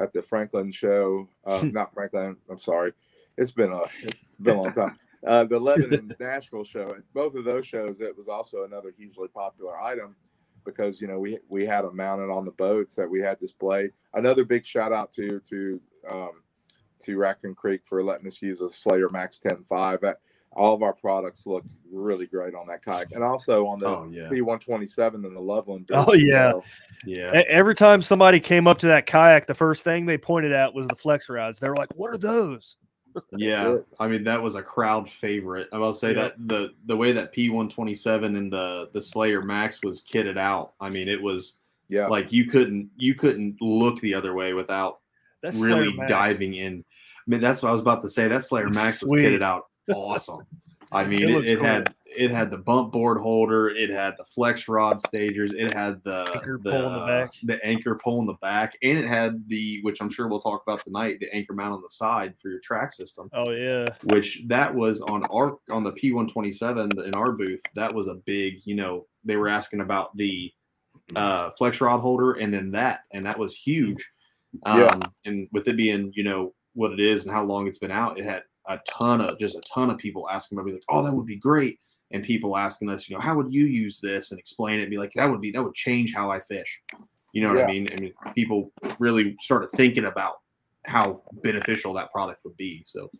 [0.00, 1.28] at the Franklin show.
[1.44, 2.36] Uh, not Franklin.
[2.50, 2.92] I'm sorry.
[3.36, 4.98] It's been a it's been a long time.
[5.26, 6.94] Uh, the Lebanon Nashville show.
[6.96, 10.16] At both of those shows, it was also another hugely popular item
[10.64, 13.90] because you know we we had them mounted on the boats that we had displayed.
[14.14, 15.78] Another big shout out to to
[16.10, 16.42] um,
[17.04, 20.00] to Raccoon Creek for letting us use a Slayer Max 10.5.
[20.00, 20.20] That-
[20.52, 24.08] All of our products looked really great on that kayak, and also on the Oh
[24.10, 25.88] yeah, P127 and the Loveland.
[25.92, 26.52] Oh, yeah.
[26.52, 26.64] So,
[27.06, 27.42] yeah.
[27.46, 30.88] Every time somebody came up to that kayak, the first thing they pointed at was
[30.88, 31.60] the flex rods.
[31.60, 32.76] They were like, "What are those?"
[33.32, 33.78] Yeah.
[33.98, 35.68] I mean that was a crowd favorite.
[35.72, 36.22] I will say Yeah.
[36.22, 40.02] that the the way that P one twenty seven and the the Slayer Max was
[40.02, 40.74] kitted out.
[40.80, 41.58] I mean it was
[41.88, 45.00] yeah, like you couldn't you couldn't look the other way without
[45.42, 46.84] That's really diving in.
[46.84, 48.28] I mean that's what I was about to say.
[48.28, 50.46] That Slayer Max was kitted out awesome.
[50.92, 51.66] I mean It it, it cool.
[51.66, 56.02] had it had the bump board holder, it had the flex rod stagers, it had
[56.02, 57.30] the Anchor the, pole in the back.
[57.44, 60.64] the anchor pole in the back, and it had the which I'm sure we'll talk
[60.66, 64.42] about tonight, the anchor mount on the side for your track system Oh yeah, which
[64.48, 67.62] that was on our on the P127 in our booth.
[67.76, 70.52] That was a big, you know, they were asking about the
[71.14, 74.10] uh, flex rod holder and then that, and that was huge.
[74.64, 75.00] Um, Yeah.
[75.24, 78.18] And with it being, you know, what it is and how long it's been out,
[78.18, 81.02] it had a ton of just a ton of people asking about, be like, oh,
[81.02, 81.78] that would be great.
[82.12, 84.82] And people asking us, you know, how would you use this and explain it?
[84.82, 86.82] And be like, that would be that would change how I fish.
[87.32, 87.86] You know what I mean?
[87.92, 90.40] I mean, people really started thinking about
[90.84, 92.82] how beneficial that product would be.
[92.86, 93.10] So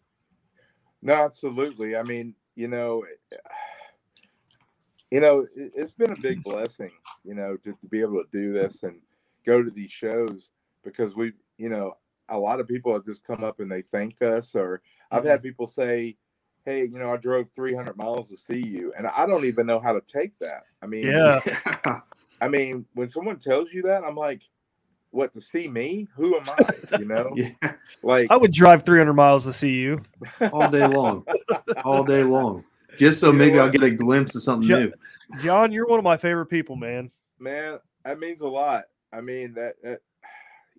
[1.03, 1.97] No, absolutely.
[1.97, 3.05] I mean, you know,
[5.11, 6.91] you know, it, it's been a big blessing,
[7.25, 9.01] you know, to, to be able to do this and
[9.47, 10.51] go to these shows
[10.85, 11.95] because we, you know,
[12.31, 15.31] a lot of people have just come up and they thank us, or I've mm-hmm.
[15.31, 16.17] had people say,
[16.65, 19.81] "Hey, you know, I drove 300 miles to see you," and I don't even know
[19.81, 20.65] how to take that.
[20.83, 22.01] I mean, yeah.
[22.41, 24.43] I mean, when someone tells you that, I'm like,
[25.11, 26.09] "What to see me?
[26.15, 27.73] Who am I?" You know, yeah.
[28.03, 30.01] like I would drive 300 miles to see you.
[30.53, 31.25] all day long,
[31.85, 32.65] all day long,
[32.97, 34.93] just so You maybe I'll get a glimpse of something Jo- new.
[35.43, 37.11] John, you're one of my favorite people, man.
[37.39, 38.85] man, that means a lot.
[39.13, 40.01] I mean that, that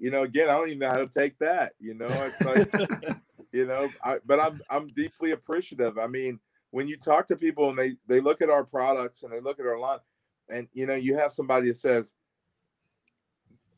[0.02, 1.74] you know, again, I don't even know how to take that.
[1.80, 2.68] You know, it's like,
[3.54, 6.00] you know, I, but I'm I'm deeply appreciative.
[6.00, 6.40] I mean,
[6.72, 9.60] when you talk to people and they they look at our products and they look
[9.60, 10.00] at our line,
[10.50, 12.16] and you know, you have somebody that says,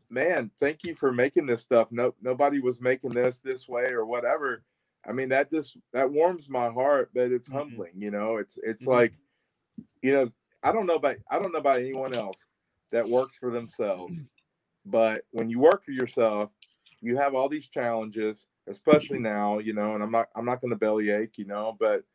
[0.09, 1.91] "Man, thank you for making this stuff.
[1.91, 4.63] No, nobody was making this this way or whatever."
[5.05, 7.49] I mean, that just that warms my heart, but it's Mhm.
[7.49, 8.01] humbling.
[8.01, 8.87] You know, it's it's Mhm.
[8.87, 9.13] like,
[10.01, 10.31] you know,
[10.63, 12.45] I don't know about I don't know about anyone else
[12.91, 14.25] that works for themselves.
[14.85, 16.51] But when you work for yourself,
[17.01, 20.75] you have all these challenges, especially now, you know, and I'm not I'm not gonna
[20.75, 22.05] bellyache, you know, but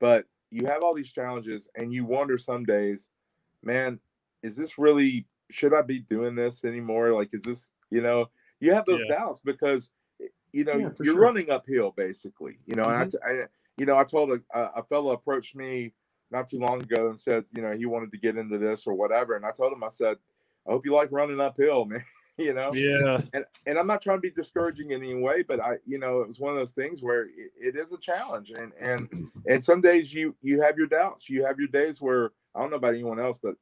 [0.00, 3.08] but you have all these challenges and you wonder some days,
[3.62, 4.00] man,
[4.42, 7.12] is this really should I be doing this anymore?
[7.12, 9.04] Like is this, you know, you have those Yeah.
[9.04, 9.92] doubts because
[10.52, 11.22] you know Yeah, you're sure.
[11.22, 11.22] Mm-hmm.
[11.24, 15.12] running uphill basically, you know, and I I, you know, I told a a fellow
[15.12, 15.94] approached me
[16.30, 18.94] not too long ago and said, you know, he wanted to get into this or
[18.94, 19.36] whatever.
[19.36, 20.16] And I told him, I said,
[20.66, 22.04] I hope you like running uphill, man.
[22.38, 23.22] you know, Yeah.
[23.32, 26.20] and and I'm not trying to be discouraging in any way, but I, you know,
[26.20, 29.08] it was one of those things where it, it is a challenge, and and
[29.48, 31.28] and some days you you have your doubts.
[31.30, 33.54] You have your days where I don't know about anyone else, but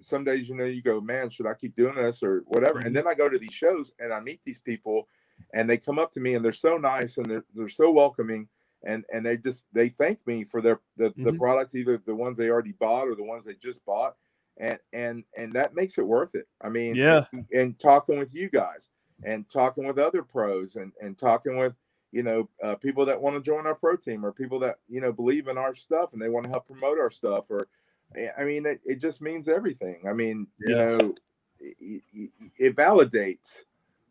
[0.00, 2.78] some days, you know, you go, man, should I keep doing this or whatever?
[2.78, 5.08] And then I go to these shows and I meet these people
[5.52, 8.48] and they come up to me and they're so nice and they're, they're so welcoming
[8.84, 11.38] and and they just they thank me for their the, the Mhm.
[11.38, 14.16] products either the ones they already bought or the ones they just bought
[14.60, 16.46] and and and that makes it worth it.
[16.62, 17.24] I mean Yeah.
[17.32, 18.90] and, and talking with you guys
[19.24, 21.74] and talking with other pros and and talking with
[22.12, 25.00] you know uh, people that want to join our pro team or people that you
[25.00, 27.68] know believe in our stuff and they want to help promote our stuff or
[28.16, 30.00] eh, i mean it, it just means everything.
[30.08, 31.14] I mean you know
[31.58, 33.62] it, it, it validates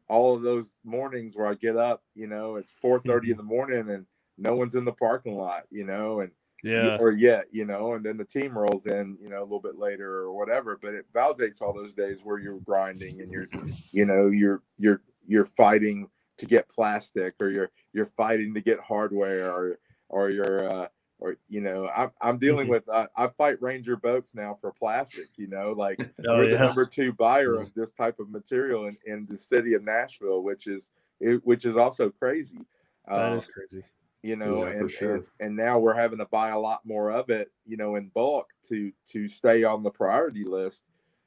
[0.07, 3.43] all of those mornings where i get up you know it's four thirty in the
[3.43, 4.05] morning and
[4.37, 6.31] no one's in the parking lot you know and
[6.63, 6.99] Yeah.
[6.99, 9.77] or yet, you know, and then the team rolls in, you know, a little bit
[9.77, 10.77] later or whatever.
[10.81, 13.49] But it validates all those days where you're grinding and you're,
[13.91, 18.79] you know, you're you're you're fighting to get plastic or you're you're fighting to get
[18.79, 20.87] hardware or or you're uh
[21.19, 22.69] or you know I'm, I'm dealing Mhm.
[22.69, 26.57] with I, I fight ranger boats now for plastic you know like Oh, we're the
[26.57, 30.67] number two buyer of this type of material in, in the city of nashville which
[30.67, 32.65] is it, which is also crazy
[33.13, 33.83] That Uh, is crazy.
[34.23, 35.15] You know Yeah, and, sure.
[35.15, 38.09] and and now we're having to buy a lot more of it you know in
[38.09, 40.83] bulk to to stay on the priority list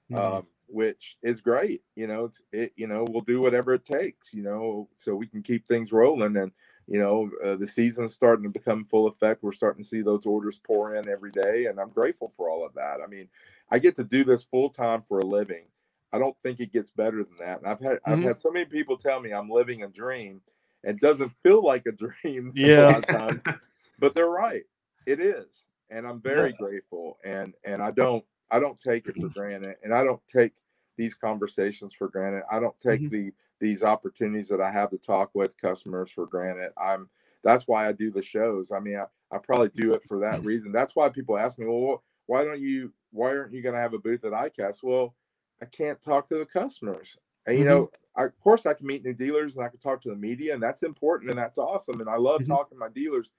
[0.09, 0.19] Mhm.
[0.19, 4.33] um, which is great you know it's it you know we'll do whatever it takes
[4.33, 6.53] you know so we can keep things rolling and
[6.87, 10.27] you know uh, the season's starting to become full effect we're starting to see those
[10.27, 13.29] orders pour in every day and i'm grateful for all of that i mean
[13.71, 15.67] i get to do this full time for a living
[16.13, 18.23] i don't think it gets better than that and i've had i've Mhm.
[18.23, 20.41] had so many people tell me i'm living a dream
[20.85, 22.99] it doesn't feel like a dream a Yeah.
[22.99, 23.42] of times,
[23.99, 24.64] but they're right
[25.07, 26.53] it is and i'm very Yeah.
[26.53, 30.55] grateful and and i don't i don't take it for granted and i don't take
[30.97, 33.11] these conversations for granted i don't take Mhm.
[33.11, 37.09] the these opportunities that i have to talk with customers for granted i'm
[37.42, 40.42] that's why i do the shows i mean i, I probably do it for that
[40.45, 43.81] reason that's why people ask me well why don't you why aren't you going to
[43.81, 45.16] have a booth at icast well
[45.61, 47.64] i can't talk to the customers and you Mhm.
[47.64, 50.16] know I, of course i can meet new dealers and i can talk to the
[50.16, 52.48] media and that's important and that's awesome and i love Mhm.
[52.48, 53.31] talking to my dealers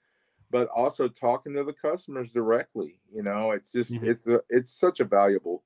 [0.51, 4.03] but also talking to the customers directly you know it's just Mhm.
[4.07, 5.63] it's a it's such a valuable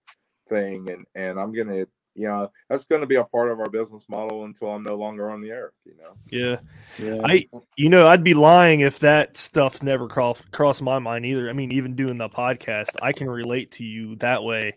[0.47, 4.05] thing and and i'm gonna you know that's gonna be a part of our business
[4.09, 6.59] model until i'm no longer on the earth you know Yeah.
[6.99, 7.21] Yeah.
[7.23, 11.47] I, you know, I'd be lying if that stuff's never crossed crossed my mind either.
[11.49, 14.73] I mean, even doing the podcast, I can relate to you that way.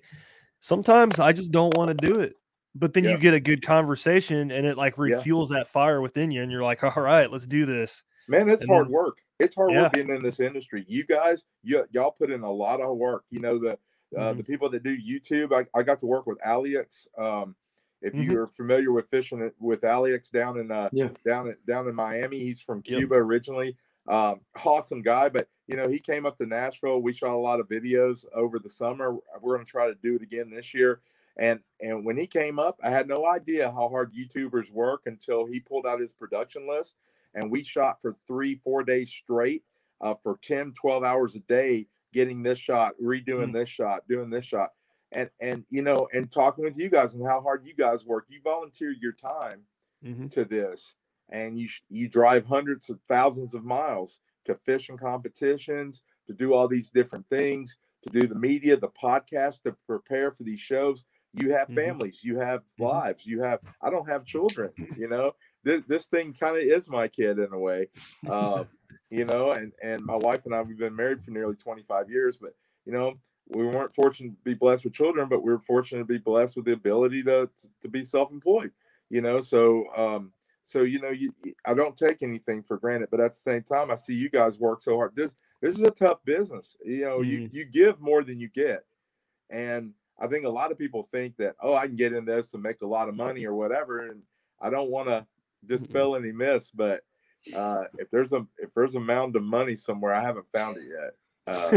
[0.60, 2.36] Sometimes I just don't want to do it,
[2.74, 3.10] but then Yeah.
[3.12, 5.16] you get a good conversation, and it like Yeah.
[5.16, 8.04] refuels that fire within you, and you're like, all right, let's do this.
[8.28, 9.82] man it's And hard then- work it's hard Yeah.
[9.84, 13.24] work being in this industry you guys you, y'all put in a lot of work
[13.30, 13.72] you know the
[14.16, 14.36] uh, Mhm.
[14.36, 17.56] the people that do youtube I, I got to work with alex um
[18.02, 18.30] if Mhm.
[18.30, 21.08] you're familiar with fishing with alex down in uh Yeah.
[21.26, 22.98] down in down in miami he's from Yep.
[22.98, 27.34] cuba originally um awesome guy but you know he came up to nashville we shot
[27.34, 30.50] a lot of videos over the summer we're going to try to do it again
[30.50, 31.00] this year
[31.40, 35.46] and and when he came up i had no idea how hard youtubers work until
[35.46, 36.96] he pulled out his production list
[37.34, 39.64] and we shot for three four days straight
[40.02, 43.54] uh, for 10 12 hours a day getting this shot redoing Mm.
[43.54, 44.70] this shot doing this shot
[45.12, 48.26] and and you know and talking with you guys and how hard you guys work
[48.28, 49.62] you volunteer your time
[50.04, 50.30] Mhm.
[50.32, 50.94] to this
[51.30, 56.68] and you you drive hundreds of thousands of miles to fishing competitions to do all
[56.68, 61.52] these different things to do the media the podcast to prepare for these shows you
[61.52, 61.74] have Mhm.
[61.74, 66.32] families you have lives you have i don't have children you know this, this thing
[66.32, 67.88] kind of is my kid in a way
[68.28, 68.64] uh,
[69.10, 72.36] you know and and my wife and i we've been married for nearly 25 years
[72.36, 73.14] but you know
[73.48, 76.56] we weren't fortunate to be blessed with children but we were fortunate to be blessed
[76.56, 78.70] with the ability to to, to be self-employed
[79.08, 80.32] you know so um
[80.64, 81.32] so you know you
[81.64, 84.58] i don't take anything for granted but at the same time i see you guys
[84.58, 87.50] work so hard this this is a tough business you know you Mhm.
[87.52, 88.84] you give more than you get
[89.50, 92.54] and i think a lot of people think that oh i can get in this
[92.54, 94.20] and make a lot of money or whatever and
[94.60, 95.26] i don't want to
[95.66, 97.00] dispel any myths but
[97.54, 100.84] uh if there's a if there's a mound of money somewhere i haven't found it
[100.84, 101.12] yet
[101.50, 101.70] uh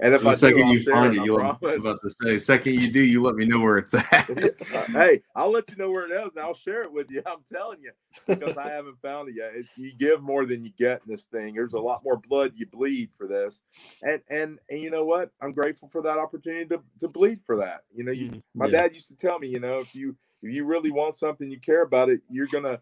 [0.00, 1.80] and if the i second do, you find it, it, I you'll promise.
[1.80, 2.38] about to say.
[2.38, 4.28] Second you do, you let me know where it's at.
[4.74, 7.22] Uh, hey, I'll let you know where it is, and I'll share it with you.
[7.26, 7.92] I'm telling you,
[8.26, 9.52] because I haven't found it yet.
[9.54, 11.54] It's, you give more than you get in this thing.
[11.54, 13.62] There's a lot more blood you bleed for this,
[14.02, 15.30] and and and you know what?
[15.40, 17.82] I'm grateful for that opportunity to, to bleed for that.
[17.94, 18.42] You know, you, Mhm.
[18.54, 18.82] my Yeah.
[18.82, 21.60] dad used to tell me, you know, if you if you really want something, you
[21.60, 22.80] care about it, you're gonna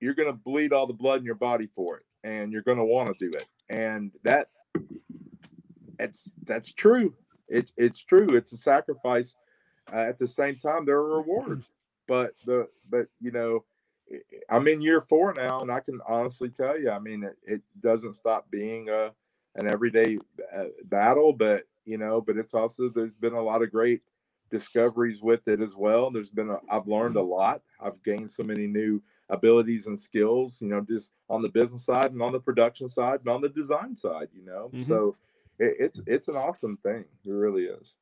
[0.00, 3.08] you're gonna bleed all the blood in your body for it, and you're gonna want
[3.18, 4.48] to do it, and that
[5.98, 7.14] it's that's true.
[7.48, 8.28] It, it's true.
[8.36, 9.34] It's a sacrifice.
[9.92, 11.64] Uh, at the same time, there are rewards.
[12.06, 13.64] But the but you know,
[14.48, 17.62] I'm in year four now, and I can honestly tell you, I mean, it, it
[17.80, 19.12] doesn't stop being a
[19.56, 20.18] an everyday
[20.54, 21.32] uh, battle.
[21.32, 24.02] But you know, but it's also there's been a lot of great
[24.50, 26.10] discoveries with it as well.
[26.10, 27.62] There's been a, I've learned a lot.
[27.80, 32.12] I've gained so many new abilities and skills, you know, just on the business side
[32.12, 34.70] and on the production side and on the design side, you know.
[34.72, 34.86] Mhm.
[34.86, 35.16] So
[35.58, 37.04] it, it's it's an awesome thing.
[37.24, 37.96] It really is.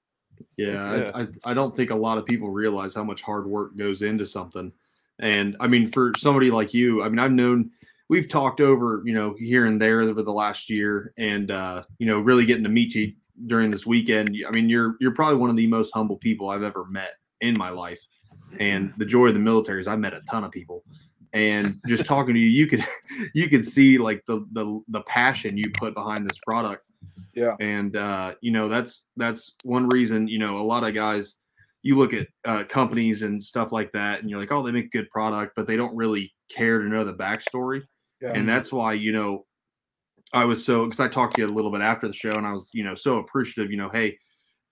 [0.56, 1.10] Yeah, Yeah.
[1.14, 4.02] I, I, I don't think a lot of people realize how much hard work goes
[4.02, 4.72] into something.
[5.18, 7.70] And I mean, for somebody like you, I mean, I've known
[8.08, 12.06] we've talked over, you know, here and there over the last year, and uh, you
[12.06, 13.12] know, really getting to meet you
[13.46, 14.36] during this weekend.
[14.46, 17.56] I mean, you're you're probably one of the most humble people I've ever met in
[17.56, 18.00] my life.
[18.60, 20.84] And the joy of the military is I met a ton of people.
[21.32, 22.84] And just talking to you, you could
[23.34, 26.85] you could see like the the the passion you put behind this product
[27.34, 27.54] Yeah.
[27.60, 31.36] and uh, you know that's that's one reason you know a lot of guys
[31.82, 34.90] you look at uh, companies and stuff like that and you're like oh they make
[34.90, 37.82] good product but they don't really care to know the backstory
[38.20, 38.32] Yeah.
[38.34, 39.44] and that's why you know
[40.32, 42.46] i was so because i talked to you a little bit after the show and
[42.46, 44.16] i was you know so appreciative you know hey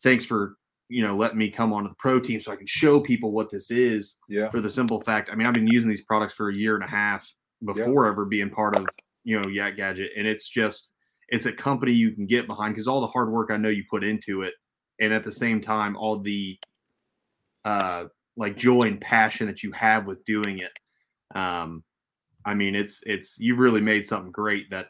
[0.03, 0.57] thanks for
[0.88, 3.51] you know letting me come onto the pro team so i can show people what
[3.51, 4.51] this is yeah.
[4.51, 6.85] for the simple fact i mean i've been using these products for a year and
[6.85, 7.31] a half
[7.64, 8.87] before ever being part of
[9.23, 10.90] you know yak gadget and it's just
[11.28, 13.84] it's a company you can get behind because all the hard work i know you
[13.90, 14.54] put into it
[15.00, 16.58] and at the same time all the
[17.64, 18.04] uh
[18.37, 20.72] like joy and passion that you have with doing it
[21.34, 21.82] um
[22.44, 24.87] i mean it's it's you really made something great that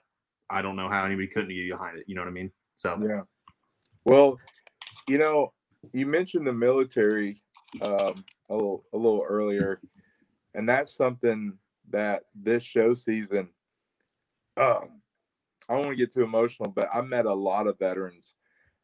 [0.50, 2.98] i don't know how anybody couldn't get behind it you know what i mean so
[3.00, 3.22] Yeah.
[4.04, 4.38] Well,
[5.08, 5.52] you know,
[5.92, 7.42] you mentioned the military
[7.80, 9.80] um, a little a little earlier,
[10.54, 11.56] and that's something
[11.90, 13.48] that this show season.
[14.56, 15.00] Um,
[15.68, 18.34] I don't want to get too emotional, but I met a lot of veterans,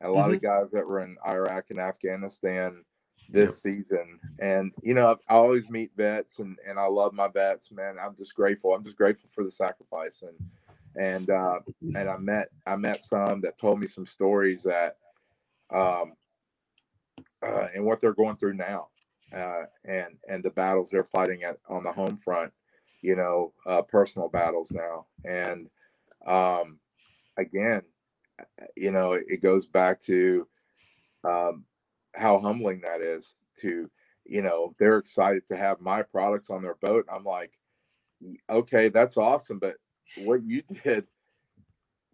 [0.03, 2.85] a lot of guys that were in Iraq and Afghanistan
[3.29, 4.19] this season.
[4.39, 7.97] And you know, I always meet vets, and and I love my vets, man.
[7.99, 8.75] I'm just grateful.
[8.75, 10.37] I'm just grateful for the sacrifice and
[10.97, 11.61] and uh,
[11.95, 14.97] and I met I met some that told me some stories that
[15.73, 16.15] um
[17.43, 18.89] uh, and what they're going through now
[19.35, 22.53] uh, and and the battles they're fighting at on the home front
[23.03, 25.69] you know uh, personal battles now and
[26.27, 26.79] um
[27.37, 27.83] again
[28.77, 30.47] you know it, goes back to
[31.25, 31.65] um
[32.15, 33.91] how humbling that is to
[34.25, 37.07] you know they're excited to have my products on their boat.
[37.13, 37.53] I'm like
[38.51, 39.77] okay that's awesome but
[40.19, 41.07] what you did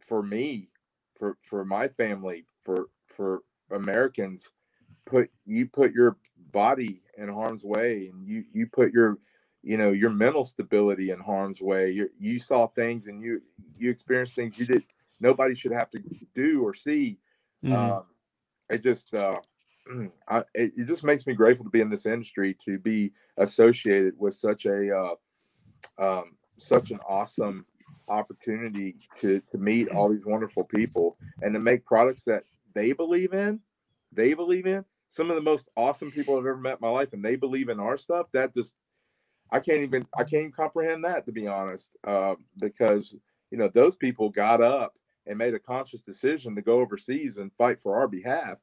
[0.00, 0.68] for me
[1.18, 3.42] for for my family for for
[3.72, 4.50] americans
[5.04, 6.16] put you put your
[6.52, 9.18] body in harm's way and you you put your
[9.66, 11.90] you know your mental stability in harm's way.
[11.90, 13.42] You you saw things and you
[13.76, 14.84] you experienced things you did
[15.20, 16.00] nobody should have to
[16.34, 17.18] do or see.
[17.64, 17.74] Mhm.
[17.76, 18.06] um
[18.70, 19.36] it just uh
[20.28, 24.14] I, it, it just makes me grateful to be in this industry to be associated
[24.18, 25.14] with such a uh,
[25.98, 27.66] um, such an awesome
[28.08, 33.34] opportunity to to meet all these wonderful people and to make products that they believe
[33.34, 33.60] in
[34.12, 34.84] they believe in.
[35.08, 37.68] Some of the most awesome people i've ever met in my life and they believe
[37.68, 38.74] in our stuff that just
[39.52, 43.14] i can't even i can't even comprehend that to be honest uh, because
[43.50, 44.94] you know those people got up
[45.26, 48.58] and made a conscious decision to go overseas and fight for our behalf.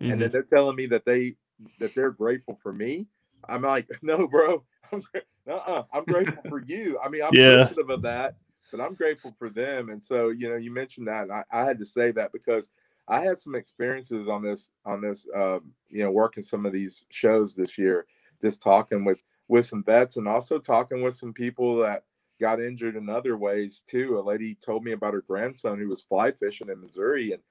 [0.00, 1.36] And then they're telling me that they
[1.78, 3.06] that they're grateful for me.
[3.48, 4.64] I'm like no bro.
[4.92, 5.02] I'm
[5.48, 6.98] uh-uh, i'm grateful for you.
[7.02, 7.70] I mean i'm Yeah.
[7.88, 8.36] of that
[8.70, 9.90] but i'm grateful for them.
[9.90, 12.70] And so you know you mentioned that and I, I had to say that because
[13.08, 17.04] i had some experiences on this on this um, you know working some of these
[17.10, 18.06] shows this year
[18.42, 22.04] just talking with with some vets and also talking with some people that
[22.40, 26.02] got injured in other ways too a lady told me about her grandson who was
[26.02, 27.42] fly fishing in missouri and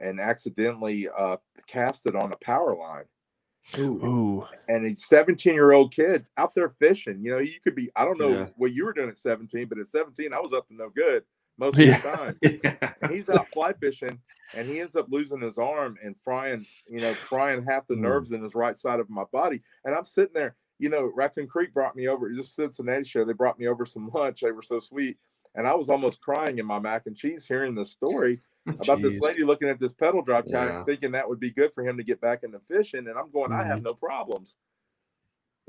[0.00, 3.04] and accidentally uh, cast it on a power line.
[3.78, 4.44] Ooh.
[4.68, 7.20] And a 17 year old kid out there fishing.
[7.24, 8.46] You know, you could be, I don't know Yeah.
[8.56, 11.22] what you were doing at 17, but at 17, I was up to no good
[11.56, 11.96] most Yeah.
[11.96, 12.36] of the time.
[13.02, 14.18] And he's out fly fishing
[14.54, 18.02] and he ends up losing his arm and frying, you know, frying half the Hmm.
[18.02, 19.62] nerves in his right side of my body.
[19.84, 23.24] And I'm sitting there, you know, Raccoon Creek brought me over, just Cincinnati show.
[23.24, 24.40] They brought me over some lunch.
[24.40, 25.16] They were so sweet.
[25.54, 29.20] And I was almost crying in my mac and cheese hearing this story about this
[29.20, 30.84] lady looking at this pedal drive kayak Yeah.
[30.84, 33.06] thinking that would be good for him to get back into fishing.
[33.06, 33.84] And I'm going, I have mm-hmm.
[33.84, 34.56] no problems.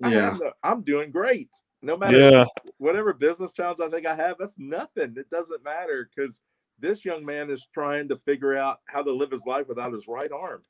[0.02, 1.52] I yeah, no, I'm doing great.
[1.84, 2.46] No matter Yeah.
[2.80, 5.14] whatever business challenge I think I have, that's nothing.
[5.16, 6.42] It doesn't matter because
[6.80, 10.08] this young man is trying to figure out how to live his life without his
[10.08, 10.64] right arm.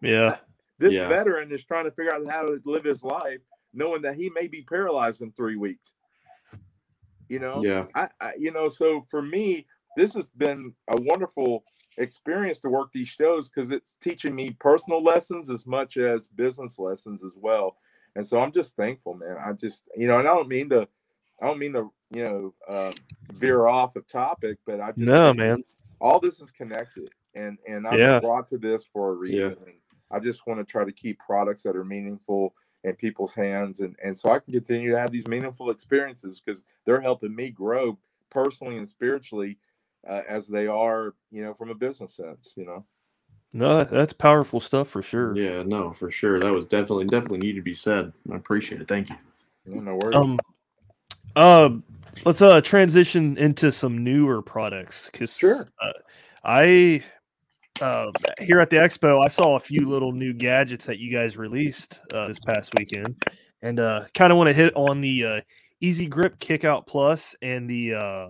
[0.00, 0.38] Yeah.
[0.82, 1.08] This Yeah.
[1.08, 3.40] veteran is trying to figure out how to live his life,
[3.72, 5.94] knowing that he may be paralyzed in three weeks.
[7.28, 9.66] You know, yeah I, I you know, so for me,
[9.96, 11.64] this has been a wonderful
[11.98, 16.78] experience to work these shows because it's teaching me personal lessons as much as business
[16.78, 17.76] lessons as well.
[18.16, 19.36] And so I'm just thankful, man.
[19.38, 20.88] I just, you know, and I don't mean to,
[21.40, 22.92] I don't mean to, you know, uh,
[23.34, 25.64] veer off of topic, but I just No, man.
[26.00, 28.20] all this is connected, and and I'm Yeah.
[28.20, 29.56] brought to this for a reason.
[29.66, 29.74] And
[30.12, 32.54] I just want to try to keep products that are meaningful
[32.84, 36.64] in people's hands, and and so I can continue to have these meaningful experiences because
[36.84, 37.98] they're helping me grow
[38.30, 39.58] personally and spiritually
[40.08, 42.84] uh, as they are, you know, from a business sense, you know.
[43.52, 45.36] No, that's powerful stuff for sure.
[45.36, 46.40] Yeah, no, for sure.
[46.40, 48.12] That was definitely definitely needed to be said.
[48.32, 48.88] I appreciate it.
[48.88, 49.16] Thank you.
[49.66, 50.16] No worries.
[50.16, 50.40] Um,
[51.36, 51.70] uh,
[52.24, 55.68] let's uh transition into some newer products because Sure.
[55.82, 55.92] uh,
[56.44, 57.02] I
[57.82, 58.10] uh,
[58.40, 62.00] here at the expo I saw a few little new gadgets that you guys released
[62.14, 63.22] uh, this past weekend,
[63.62, 65.40] and uh, kind of want to hit on the uh,
[65.80, 68.28] Easy Grip Kickout Plus and the uh,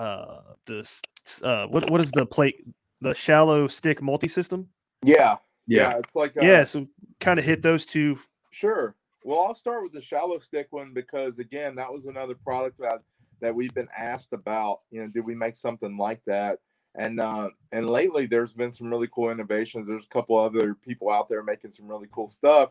[0.00, 2.64] uh, the s- s- uh, what what is the plate
[3.00, 4.68] the shallow stick multi system?
[5.04, 5.36] yeah,
[5.66, 5.96] Yeah.
[5.98, 6.86] it's like uh, yeah, so
[7.20, 8.18] kind of hit those two.
[8.50, 8.96] Sure.
[9.24, 13.02] Well, I'll start with the shallow stick one because again, that was another product that
[13.40, 14.80] that we've been asked about.
[14.90, 16.58] You know, did we make something like that?
[16.94, 19.86] And uh, and lately, there's been some really cool innovations.
[19.86, 22.70] There's a couple other people out there making some really cool stuff.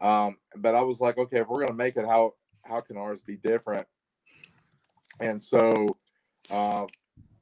[0.00, 2.34] Um, but I was like, okay, if we're gonna make it, how
[2.64, 3.86] how can ours be different?
[5.20, 5.96] And so,
[6.50, 6.86] uh,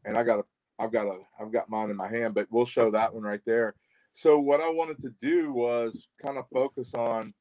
[0.04, 0.44] and I got a,
[0.78, 3.40] I've got a, I've got mine in my hand, but we'll show that one right
[3.46, 3.74] there.
[4.12, 7.32] So what I wanted to do was kind of focus on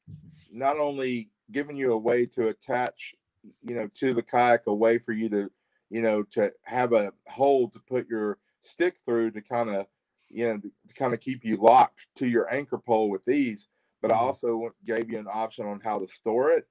[0.52, 3.16] not only giving you a way to attach,
[3.64, 5.50] you know, to the kayak, a way for you to,
[5.90, 9.88] you know, to have a hole to put your stick through to kind of,
[10.30, 13.68] you know, to kind of keep you locked to your anchor pole with these.
[14.02, 14.22] But I Mhm.
[14.22, 16.68] also gave you an option on how to store it.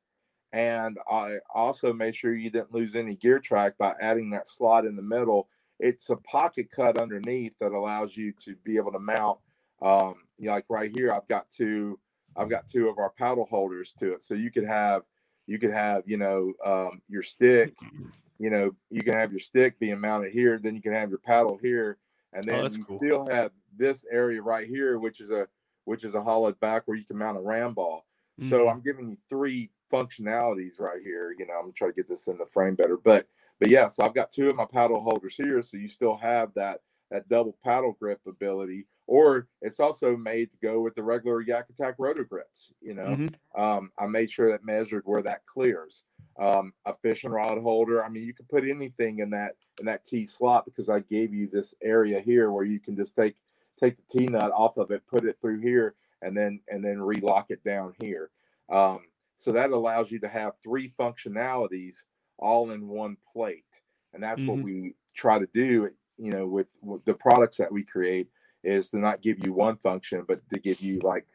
[0.52, 4.86] And I also made sure you didn't lose any gear track by adding that slot
[4.86, 5.50] in the middle.
[5.78, 9.38] It's a pocket cut underneath that allows you to be able to mount.
[9.82, 12.00] Um, you know, like right here, I've got two.
[12.36, 15.02] I've got two of our paddle holders to it, so you could have,
[15.46, 17.74] you could have, you know, um, your stick.
[18.38, 21.18] You know, you can have your stick being mounted here, then you can have your
[21.18, 21.98] paddle here,
[22.32, 22.96] and Oh, then that's you cool.
[22.96, 25.48] still have this area right here, which is a
[25.84, 28.06] which is a hollowed back where you can mount a ram ball.
[28.40, 28.68] So Mhm.
[28.68, 31.34] I'm giving you three functionalities right here.
[31.38, 33.26] You know, I'm trying to get this in the frame better, but
[33.58, 36.54] but yeah, so I've got two of my paddle holders here, so you still have
[36.54, 36.80] that
[37.10, 41.70] that double paddle grip ability, or it's also made to go with the regular Yak
[41.70, 42.72] Attack RotoGrips.
[42.80, 43.34] You know, Mhm.
[43.56, 46.04] um, I made sure that measured where that clears.
[46.38, 48.04] Um, a fishing rod holder.
[48.04, 51.34] I mean, you can put anything in that in that T slot because I gave
[51.34, 53.36] you this area here where you can just take
[53.80, 57.00] take the T nut off of it, put it through here, and then and then
[57.00, 58.30] relock it down here.
[58.68, 59.06] Um,
[59.38, 61.96] so that allows you to have three functionalities
[62.38, 63.80] all in one plate,
[64.12, 64.62] and that's what Mhm.
[64.62, 65.90] we try to do.
[66.18, 68.28] You know, with, with the products that we create,
[68.64, 71.26] is to not give you one function, but to give you like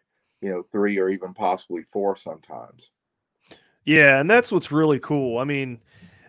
[0.41, 2.89] you know three or even possibly four sometimes.
[3.85, 5.39] Yeah, and that's what's really cool.
[5.39, 5.79] I mean,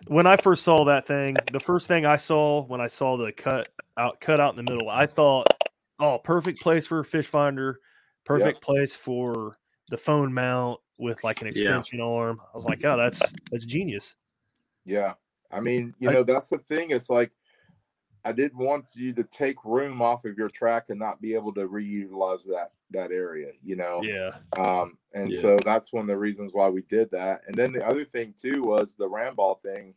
[0.07, 3.31] when I first saw that thing, the first thing I saw when I saw the
[3.31, 5.47] cut out cut out in the middle, I thought,
[5.99, 7.79] "Oh, perfect place for a fish finder,
[8.25, 9.57] perfect place for
[9.89, 11.51] the phone mount with like an Yeah.
[11.51, 14.15] extension arm." I was like, "Oh, that's that's genius."
[14.85, 15.13] Yeah.
[15.51, 16.91] I mean, you know, that's the thing.
[16.91, 17.31] It's like
[18.25, 21.53] I didn't want you to take room off of your track and not be able
[21.53, 24.01] to reutilize that that area, you know.
[24.03, 24.31] Yeah.
[24.57, 25.41] Um, and Yeah.
[25.41, 27.43] so that's one of the reasons why we did that.
[27.47, 29.93] And then the other thing too was the ram ball thing.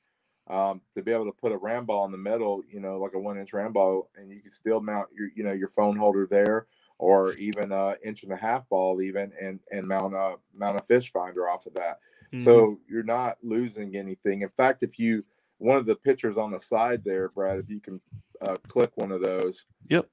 [0.47, 3.13] Um, to be able to put a ram ball in the middle, you know, like
[3.13, 5.95] a one inch ram ball, and you can still mount your, you know, your phone
[5.97, 6.69] holder there,
[6.99, 10.83] or even a inch and a half ball, even, and and mount a mount a
[10.83, 12.01] fish finder off of that.
[12.33, 12.41] Mhm.
[12.41, 14.41] So you're not losing anything.
[14.41, 15.25] In fact, if you
[15.59, 18.01] one of the pictures on the side there, Brad, if you can
[18.41, 19.67] uh, click one of those.
[19.89, 20.09] Yep.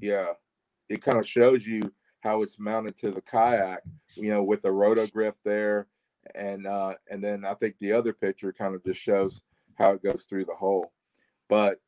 [0.00, 0.32] Yeah,
[0.88, 3.82] it kind of shows you how it's mounted to the kayak.
[4.14, 5.86] You know, with the roto grip there,
[6.34, 9.42] and uh, and then I think the other picture kind of just shows
[9.76, 10.92] how it goes through the hole.
[11.48, 11.80] But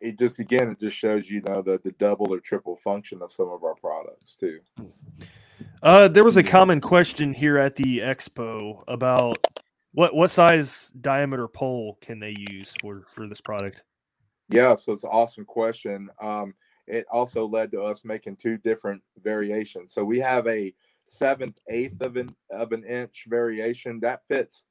[0.00, 3.32] it just again, it just shows you know the the double or triple function of
[3.32, 4.60] some of our products too.
[5.82, 9.38] Uh, there was a common question here at the expo about
[9.94, 13.84] what what size diameter pole can they use for for this product?
[14.50, 16.10] Yeah, so it's an awesome question.
[16.20, 16.54] Um,
[16.86, 19.92] it also led to us making two different variations.
[19.92, 20.74] So we have a
[21.06, 24.66] seventh eighth of an of an inch variation that fits.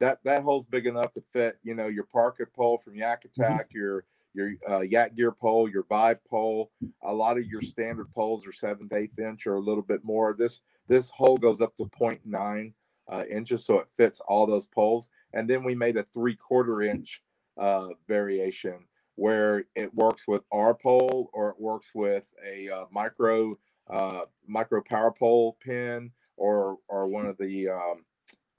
[0.00, 1.58] That that hole's big enough to fit.
[1.62, 4.04] You know your ParkNPole from Yak Attack, your
[4.34, 6.72] your uh, Yak Gear pole, your Vibe pole.
[7.04, 10.34] A lot of your standard poles are seventh eighth inch or a little bit more.
[10.36, 12.72] This this hole goes up to 0.9
[13.12, 15.10] uh, inches, so it fits all those poles.
[15.34, 17.22] And then we made a three quarter inch
[17.56, 18.84] uh, variation
[19.16, 23.58] where it works with our pole or it works with a uh, micro
[23.90, 28.04] uh, micro power pole pin or or one of the um,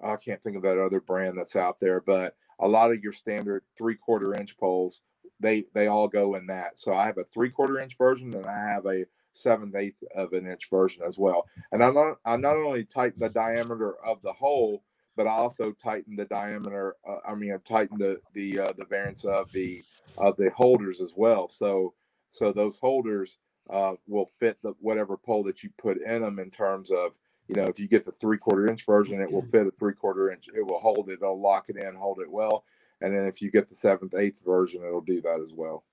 [0.04, 3.14] I can't think of that other brand that's out there, but a lot of your
[3.14, 5.02] standard three quarter inch poles
[5.40, 6.78] they they all go in that.
[6.78, 10.34] So I have a three quarter inch version and I have a seventh eighth of
[10.34, 11.48] an inch version as well.
[11.72, 14.84] And I not I not only tighten the diameter of the hole,
[15.16, 16.96] but I also tighten the diameter.
[17.08, 19.84] Uh, I mean, I tighten the the uh, the variance of the
[20.18, 21.50] of the holders as well.
[21.50, 21.94] So
[22.30, 23.38] so those holders
[23.70, 27.14] uh, will fit the whatever pole that you put in them in terms of
[27.48, 29.94] you know if you get the three quarter inch version, it will fit a three
[29.94, 30.48] quarter inch.
[30.56, 31.14] It will hold it.
[31.22, 32.64] It'll lock it in, hold it well.
[33.02, 35.84] And then if you get the seventh eighth version, it'll do that as well.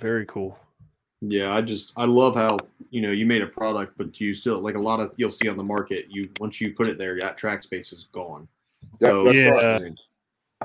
[0.00, 0.58] Very cool.
[1.20, 2.58] Yeah, I just I love how
[2.90, 5.48] you know you made a product, but you still like a lot of you'll see
[5.48, 6.06] on the market.
[6.08, 8.46] You once you put it there, that track space is gone.
[9.00, 9.80] So Yeah.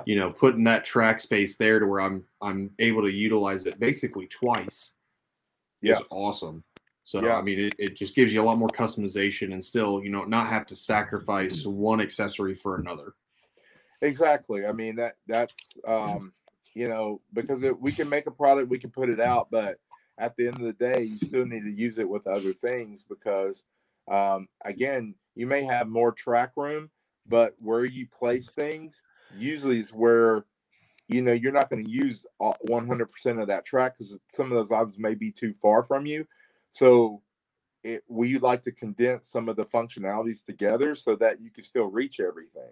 [0.05, 3.79] you know, putting that track space there to where I'm I'm able to utilize it
[3.79, 4.93] basically twice
[5.81, 5.93] Yeah.
[5.97, 6.63] is awesome.
[7.03, 7.35] So Yeah.
[7.35, 10.23] I mean, it, it just gives you a lot more customization and still you know
[10.23, 13.15] not have to sacrifice one accessory for another.
[14.01, 14.67] Exactly.
[14.67, 15.53] I mean that that's
[15.87, 16.31] um,
[16.75, 19.79] you know because it, we can make a product, we can put it out, but
[20.17, 23.03] at the end of the day, you still need to use it with other things
[23.07, 23.63] because
[24.11, 26.89] um, again, you may have more track room,
[27.27, 29.03] but where you place things
[29.35, 30.45] usually is where
[31.07, 34.71] you know you're not going to use 100% of that track because some of those
[34.71, 36.27] items may be too far from you.
[36.71, 37.21] So
[37.83, 41.85] it, we like to condense some of the functionalities together so that you can still
[41.85, 42.71] reach everything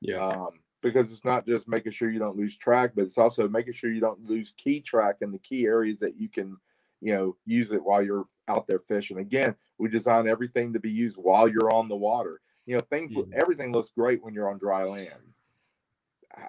[0.00, 0.18] Yeah.
[0.18, 3.72] um, because it's not just making sure you don't lose track, but it's also making
[3.72, 6.56] sure you don't lose key track in the key areas that you can,
[7.04, 9.18] you know, use it while you're out there fishing.
[9.18, 12.40] Again, we design everything to be used while you're on the water.
[12.64, 15.10] You know, things, everything looks great when you're on dry land.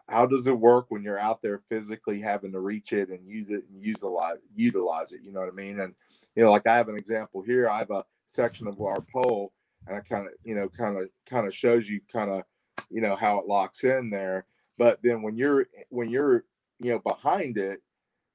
[0.08, 3.50] How does it work when you're out there physically having to reach it and use
[3.50, 5.22] it and utilize utilize it?
[5.24, 5.82] You know what I mean?
[5.82, 5.94] And
[6.36, 7.70] you know, like I have an example here.
[7.70, 9.52] I have a section of our pole,
[9.86, 12.44] and I kind of, you know, kind of, kind of shows you kind of
[12.90, 14.46] you know how it locks in there
[14.78, 16.46] but then when you're when you're
[16.80, 17.82] you know behind it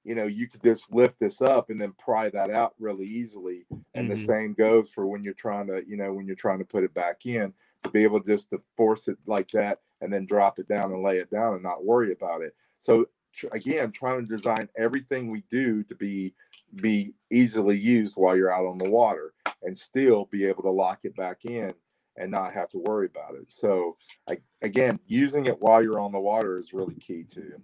[0.05, 3.67] you know you could just lift this up and then pry that out really easily
[3.95, 4.27] and the Mhm.
[4.27, 6.95] same goes for when you're trying to you know when you're trying to put it
[6.95, 10.69] back in to be able just to force it like that and then drop it
[10.69, 14.37] down and lay it down and not worry about it so tr- again trying to
[14.37, 16.35] design everything we do to be
[16.77, 21.01] be easily used while you're out on the water and still be able to lock
[21.05, 21.73] it back in
[22.17, 23.45] and not have to worry about it.
[23.49, 23.97] So,
[24.29, 27.61] I, again, using it while you're on the water is really key too.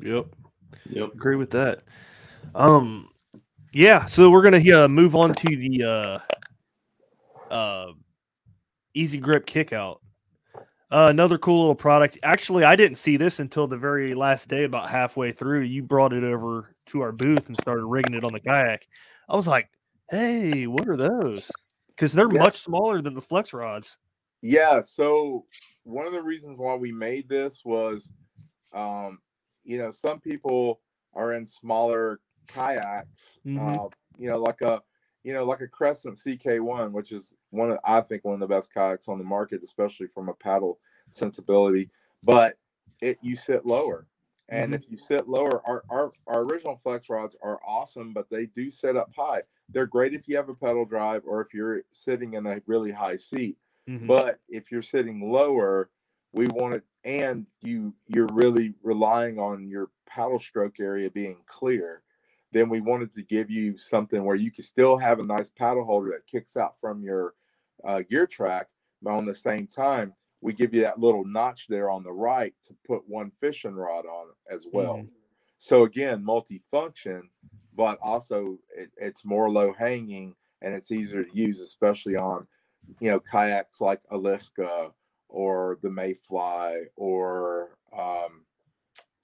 [0.00, 0.26] Yep.
[0.88, 1.14] Yep.
[1.14, 1.82] Agree with that.
[2.54, 3.08] Um,
[3.72, 4.04] yeah.
[4.06, 5.84] So we're gonna uh, move on to the
[7.50, 7.92] uh, uh,
[8.94, 10.00] Easy Grip Kickout.
[10.90, 12.18] Uh, another cool little product.
[12.22, 15.60] Actually, I didn't see this until the very last day, about halfway through.
[15.60, 18.86] You brought it over to our booth and started rigging it on the kayak.
[19.28, 19.70] I was like,
[20.10, 21.50] "Hey, what are those?"
[21.88, 22.40] Because they're Yeah.
[22.42, 23.96] much smaller than the flex rods.
[24.42, 24.82] Yeah.
[24.82, 25.46] So,
[25.84, 28.12] one of the reasons why we made this was,
[28.74, 29.18] um,
[29.64, 30.80] you know, some people
[31.14, 33.76] are in smaller kayaks, Mhm.
[33.76, 33.88] uh,
[34.18, 34.82] you know, like a,
[35.22, 38.46] you know, like a Crescent CK1, which is one of, I think, one of the
[38.46, 41.90] best kayaks on the market, especially from a paddle sensibility.
[42.22, 42.58] But
[43.00, 44.06] it, you sit lower.
[44.48, 48.44] And if you sit lower, our, our, our original flex rods are awesome, but they
[48.46, 49.42] do sit up high.
[49.70, 52.92] They're great if you have a pedal drive or if you're sitting in a really
[52.92, 53.56] high seat.
[53.88, 54.06] Mhm.
[54.06, 55.88] But if you're sitting lower,
[56.32, 62.02] we want it, and you you're really relying on your paddle stroke area being clear.
[62.52, 65.84] Then we wanted to give you something where you can still have a nice paddle
[65.84, 67.34] holder that kicks out from your
[67.84, 68.68] uh, gear track,
[69.00, 72.54] but on the same time, we give you that little notch there on the right
[72.66, 74.98] to put one fishing rod on as well.
[74.98, 75.08] Mhm.
[75.58, 77.22] So again, multifunction,
[77.74, 82.46] but also it, it's more low hanging and it's easier to use, especially on
[83.00, 84.92] you know kayaks like a Liska
[85.32, 88.44] or the Mayfly or um,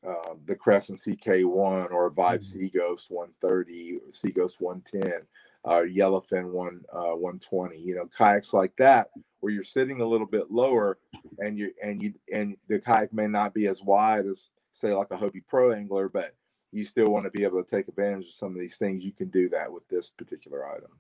[0.07, 5.23] uh, the Crescent CK1 or Vibe Seaghost 130, Seaghost 110,
[5.65, 7.79] uh, Yellowfin 1 uh, 120.
[7.79, 10.99] You know kayaks like that where you're sitting a little bit lower
[11.39, 15.11] and you and you and the kayak may not be as wide as say like
[15.11, 16.35] a Hobie Pro angler, but
[16.73, 19.05] you still want to be able to take advantage of some of these things.
[19.05, 20.91] You can do that with this particular item.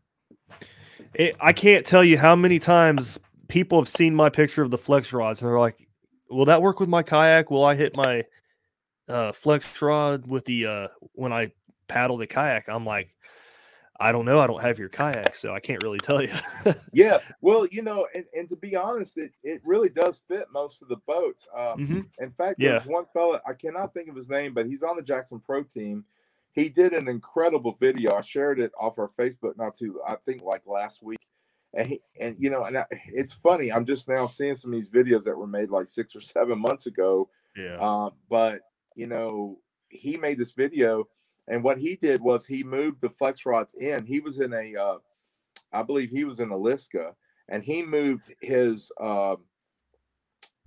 [1.14, 3.18] It, I can't tell you how many times
[3.49, 5.88] people have seen my picture of the flex rods and they're like,
[6.30, 7.51] "Will that work with my kayak?
[7.51, 8.24] Will I hit my
[9.09, 11.53] uh, flex rod with the uh, when I
[11.88, 13.09] paddle the kayak?" I'm like,
[13.99, 14.38] "I don't know.
[14.38, 16.32] I don't have your kayak, so I can't really tell you."
[16.92, 20.82] Yeah, well, you know, and, and to be honest, it, it really does fit most
[20.82, 21.46] of the boats.
[21.57, 22.07] Um, Mhm.
[22.18, 22.72] In fact, Yeah.
[22.72, 25.62] there's one fella I cannot think of his name, but he's on the Jackson Pro
[25.62, 26.05] team.
[26.53, 28.14] He did an incredible video.
[28.14, 31.18] I shared it off our Facebook not too, I think, like last week.
[31.75, 33.71] And he, and you know, and I, it's funny.
[33.71, 36.59] I'm just now seeing some of these videos that were made like six or seven
[36.59, 37.29] months ago.
[37.57, 37.77] Yeah.
[37.79, 38.61] Um, but
[38.95, 39.59] you know,
[39.89, 41.09] he made this video,
[41.47, 44.05] And what he did was he moved the flex rods in.
[44.05, 44.99] He was in a, uh,
[45.73, 47.14] I believe he was in a Liska,
[47.49, 49.37] and he moved his uh,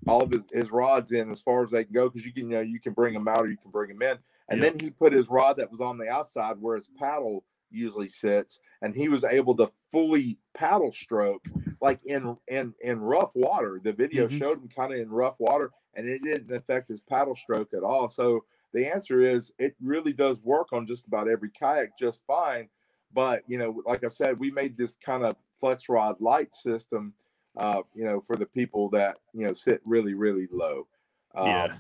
[0.07, 2.49] all of his, his rods in as far as they can go because you can
[2.49, 4.17] you know you can bring them out or you can bring them in.
[4.49, 8.09] And then he put his rod that was on the outside where his paddle usually
[8.09, 11.43] sits, and he was able to fully paddle stroke
[11.81, 13.79] like in in in rough water.
[13.83, 14.37] The video Mhm.
[14.37, 17.83] showed him kind of in rough water, and it didn't affect his paddle stroke at
[17.83, 18.09] all.
[18.09, 22.69] So the answer is it really does work on just about every kayak just fine.
[23.13, 27.13] But you know, like I said, we made this kind of flex rod light system,
[27.57, 30.87] uh, you know, for the people that you know sit really really low.
[31.35, 31.77] Um, Yeah.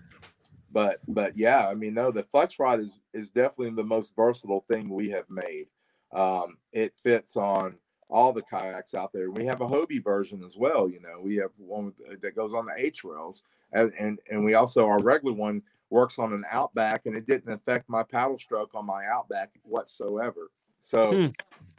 [0.71, 4.61] But but yeah, I mean, no, the flex rod is is definitely the most versatile
[4.69, 5.67] thing we have made.
[6.13, 7.75] Um, it fits on
[8.09, 9.31] all the kayaks out there.
[9.31, 10.89] We have a Hobie version as well.
[10.89, 14.43] You know, we have one with, that goes on the H rails, and, and and
[14.43, 18.37] we also our regular one works on an Outback, and it didn't affect my paddle
[18.37, 20.51] stroke on my Outback whatsoever.
[20.81, 21.27] So Hmm.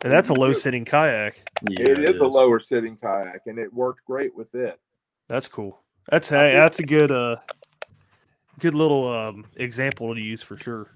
[0.04, 1.36] And that's a low sitting kayak.
[1.68, 4.80] Yeah, it is a lower sitting kayak, and it worked great with it.
[5.28, 5.78] That's cool.
[6.10, 7.36] That's hey, that's a good uh
[8.58, 10.90] good little um example to use for sure.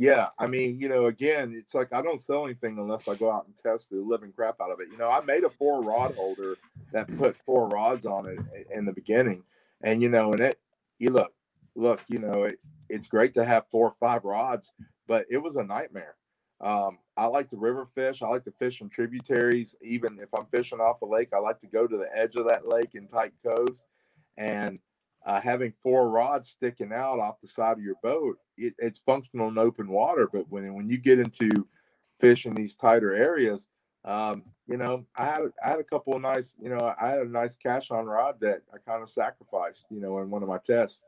[0.00, 3.32] Yeah, I mean, you know, again, it's like I don't sell anything unless I go
[3.32, 4.92] out and test the living crap out of it.
[4.92, 6.56] You know, I made a four rod holder
[6.92, 8.38] that put four rods on it
[8.72, 9.42] in the beginning,
[9.82, 10.60] and you know, and it,
[11.00, 11.32] you look,
[11.74, 14.70] look, you know, it, it's great to have four or five rods,
[15.08, 16.14] but it was a nightmare.
[16.60, 18.22] Um, I like to river fish.
[18.22, 19.74] I like to fish in tributaries.
[19.82, 22.46] Even if I'm fishing off a lake, I like to go to the edge of
[22.46, 23.88] that lake in tight coves,
[24.36, 24.78] and
[25.28, 29.48] uh, having four rods sticking out off the side of your boat, it, it's functional
[29.48, 30.26] in open water.
[30.32, 31.68] But when when you get into
[32.18, 33.68] fishing these tighter areas,
[34.06, 37.18] um, you know, I had I had a couple of nice, you know, I had
[37.18, 40.48] a nice cash on rod that I kind of sacrificed, you know, in one of
[40.48, 41.04] my tests.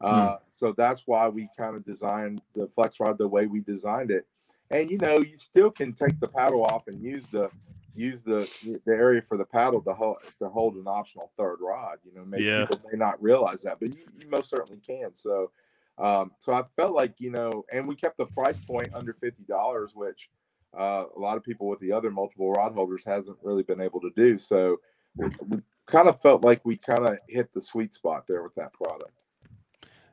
[0.00, 4.10] Uh, So that's why we kind of designed the flex rod the way we designed
[4.10, 4.26] it.
[4.72, 7.48] And you know, you still can take the paddle off and use the
[7.94, 8.48] use the
[8.86, 11.98] the area for the paddle to hold to hold an optional third rod.
[12.04, 12.66] You know, maybe Yeah.
[12.66, 15.14] people may not realize that, but you, you most certainly can.
[15.14, 15.50] So,
[15.98, 19.44] um, so I felt like you know, and we kept the price point under fifty
[19.44, 20.30] dollars, which
[20.78, 24.00] uh, a lot of people with the other multiple rod holders hasn't really been able
[24.00, 24.38] to do.
[24.38, 24.78] So,
[25.16, 28.54] we, we kind of felt like we kind of hit the sweet spot there with
[28.54, 29.12] that product.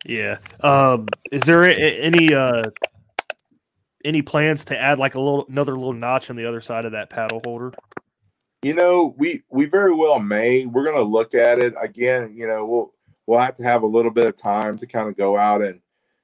[0.06, 0.38] Yeah.
[0.62, 2.64] Um is there any uh
[4.04, 6.92] any plans to add like a little another little notch on the other side of
[6.94, 7.74] that paddle holder?
[8.62, 10.66] You know, we we very well may.
[10.66, 12.34] We're gonna look at it again.
[12.36, 12.94] You know, we'll
[13.26, 15.80] we'll have to have a little bit of time to kind of go out and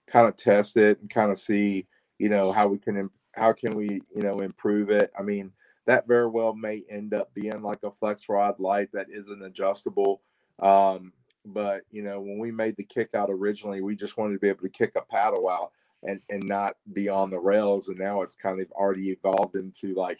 [0.08, 1.88] kind of test it and kind of see,
[2.20, 5.12] you know, how we can how can we you know improve it.
[5.18, 5.52] I mean,
[5.86, 10.22] that very well may end up being like a flex rod light that isn't adjustable.
[10.60, 11.14] Um,
[11.46, 14.50] but you know, when we made the kick out originally, we just wanted to be
[14.50, 15.72] able to kick a paddle out
[16.08, 17.90] and and not be on the rails.
[17.90, 20.20] And now it's kind of already evolved into like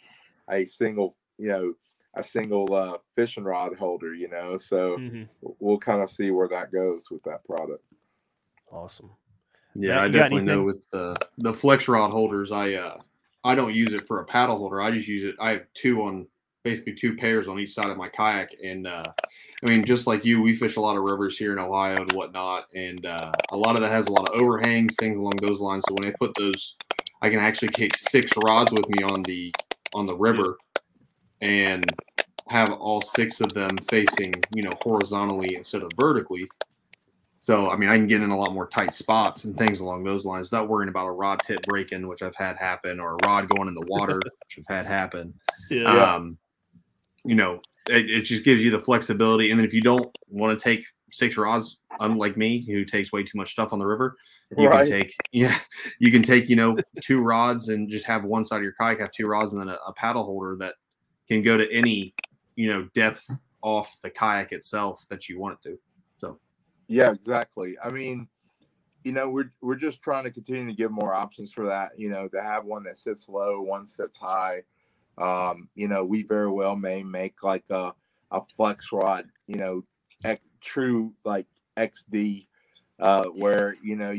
[0.50, 1.74] a single, you know,
[2.14, 4.14] a single uh, fishing rod holder.
[4.14, 5.28] You know, so Mhm.
[5.60, 7.84] we'll kind of see where that goes with that product.
[8.70, 9.10] Awesome.
[9.74, 12.98] Yeah, Matt, I definitely know with the the flex rod holders, I uh
[13.44, 14.80] I don't use it for a paddle holder.
[14.80, 15.36] I just use it.
[15.38, 16.26] I have two on
[16.64, 19.04] basically two pairs on each side of my kayak, and uh,
[19.64, 22.12] I mean, just like you, we fish a lot of rivers here in Ohio and
[22.12, 25.60] whatnot, and uh, a lot of that has a lot of overhangs, things along those
[25.60, 25.84] lines.
[25.88, 26.76] So when I put those,
[27.22, 29.52] I can actually take six rods with me on the
[29.94, 30.58] on the river,
[31.40, 31.84] and
[32.48, 36.46] have all six of them facing, you know, horizontally instead of vertically.
[37.40, 40.04] So, I mean, I can get in a lot more tight spots and things along
[40.04, 43.26] those lines without worrying about a rod tip breaking, which I've had happen, or a
[43.26, 45.32] rod going in the water, which I've had happen.
[45.70, 45.84] Yeah.
[45.84, 46.38] Um,
[47.24, 49.50] you know, it, it just gives you the flexibility.
[49.50, 53.22] And then if you don't want to take six rods, unlike me, who takes way
[53.22, 54.16] too much stuff on the river,
[54.56, 54.88] you Right.
[54.88, 55.58] can take, yeah,
[55.98, 59.00] you can take, you know, two rods and just have one side of your kayak
[59.00, 60.74] have two rods and then a, a paddle holder that
[61.28, 62.14] can go to any,
[62.54, 63.28] you know, depth
[63.62, 65.78] off the kayak itself that you want it to.
[66.18, 66.38] So,
[66.88, 67.76] Yeah, exactly.
[67.82, 68.28] I mean,
[69.04, 71.92] you know, we're we're just trying to continue to give more options for that.
[71.96, 74.62] You know, to have one that sits low, one sits high.
[75.18, 77.92] Um, you know, we very well may make like a
[78.30, 79.28] a flex rod.
[79.46, 79.84] You know,
[80.24, 81.46] X, true like
[81.76, 82.46] XD,
[83.00, 84.14] uh, where you know.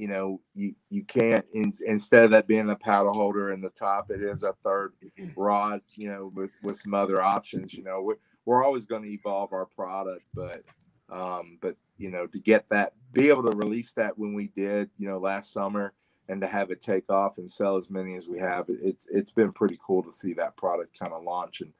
[0.00, 3.70] You know, you you can't in, instead of that being a paddle holder in the
[3.70, 4.92] top, it is a third
[5.34, 5.80] rod.
[5.96, 7.74] You know, with with some other options.
[7.74, 10.62] You know, we're we're always going to evolve our product, but
[11.10, 14.88] um, but you know, to get that, be able to release that when we did,
[14.98, 15.92] you know, last summer,
[16.28, 19.30] and to have it take off and sell as many as we have, it's it's
[19.30, 21.72] been pretty cool to see that product kind of launch and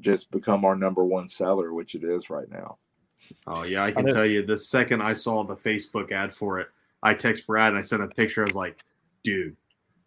[0.00, 2.78] just become our number one seller, which it is right now.
[3.46, 4.44] Oh yeah, I can know- tell you.
[4.44, 6.68] The second I saw the Facebook ad for it,
[7.02, 8.42] I text Brad and I sent a picture.
[8.42, 8.78] I was like,
[9.22, 9.56] "Dude,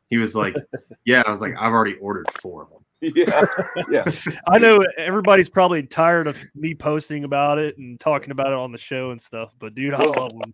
[0.08, 0.56] He was like,
[1.06, 3.46] "Yeah." I was like, "I've already ordered four of them." yeah,
[3.92, 4.12] yeah.
[4.48, 8.72] I know everybody's probably tired of me posting about it and talking about it on
[8.72, 10.54] the show and stuff, but dude, I Well, love them.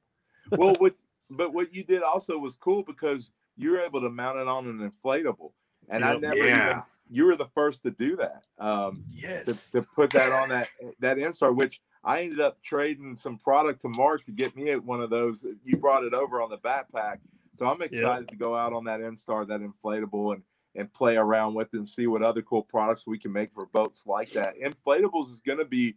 [0.58, 0.94] Well, what
[1.38, 4.68] but what you did also was cool because you were able to mount it on
[4.68, 5.52] an inflatable,
[5.90, 6.70] and I never Yeah.
[6.70, 8.44] even you were the first to do that.
[8.58, 9.72] Um, to, Yes.
[9.72, 10.70] to put that on that
[11.00, 15.02] that instar, which I ended up trading some product to Mark to get me one
[15.02, 15.46] of those.
[15.64, 17.20] You brought it over on the backpack,
[17.52, 20.44] so I'm excited to go out on that instar, that inflatable, and
[20.76, 23.68] and play around with it and see what other cool products we can make for
[23.68, 24.56] boats like that.
[24.60, 25.96] Inflatables is going to be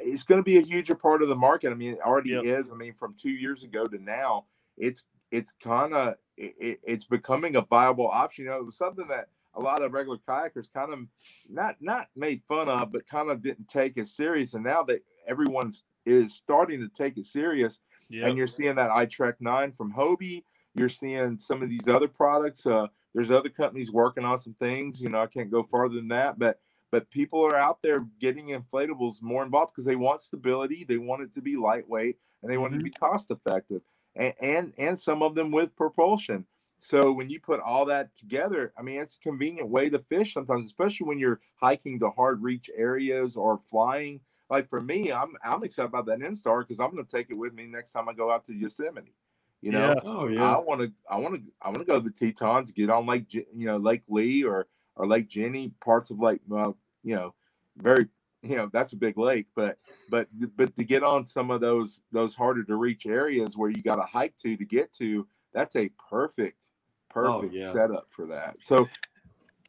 [0.00, 1.70] it's going to be a huger part of the market.
[1.70, 2.44] I mean, it already Yep.
[2.44, 2.70] is.
[2.70, 4.46] I mean, from two years ago to now,
[4.76, 8.44] it's it's kind of it, it's becoming a viable option.
[8.44, 11.00] You know, it was something that a lot of regular kayakers kind of
[11.48, 14.54] not not made fun of, but kind of didn't take as serious.
[14.54, 18.26] And now that everyone's is starting to take it serious, Yeah.
[18.26, 20.44] and you're seeing that iTrek nine from Hobie.
[20.74, 22.64] You're seeing some of these other products.
[22.66, 25.00] Uh, there's other companies working on some things.
[25.02, 26.60] You know, I can't go farther than that, but
[26.90, 31.22] but people are out there getting inflatables more involved because they want stability, they want
[31.22, 32.84] it to be lightweight, and they want it to mm-hmm.
[32.84, 33.82] be cost effective,
[34.16, 36.44] and, and and some of them with propulsion.
[36.78, 40.32] So when you put all that together, I mean, it's a convenient way to fish
[40.32, 44.20] sometimes, especially when you're hiking to hard reach areas or flying.
[44.48, 47.38] Like for me, I'm I'm excited about that Instar because I'm going to take it
[47.38, 49.14] with me next time I go out to Yosemite.
[49.60, 50.00] You know, Yeah.
[50.04, 52.88] Oh I want to, I want to, I want to go to the Tetons, get
[52.88, 54.66] on Lake, you know, Lake Leigh or
[54.96, 57.34] or Lake Jenny, parts of Lake, well, you know,
[57.76, 58.06] very,
[58.42, 59.78] you know, that's a big lake, but
[60.10, 63.82] but but to get on some of those those harder to reach areas where you
[63.82, 66.66] got to hike to to get to, that's a perfect,
[67.14, 67.72] oh, perfect yeah.
[67.72, 68.56] setup for that.
[68.60, 68.88] So,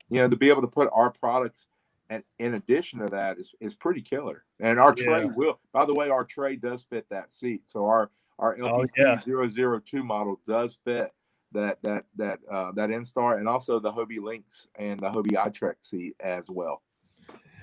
[0.10, 1.68] you know, to be able to put our products.
[2.10, 4.44] And in addition to that, is is pretty killer.
[4.60, 5.60] And our tray will.
[5.72, 7.62] By the way, our tray does fit that seat.
[7.68, 9.80] So our our Oh, LPT yeah.
[9.80, 11.14] 002 model does fit
[11.54, 15.76] that that that uh, that Instar and also the Hobie Lynx and the Hobie iTrek
[15.82, 16.82] seat as well.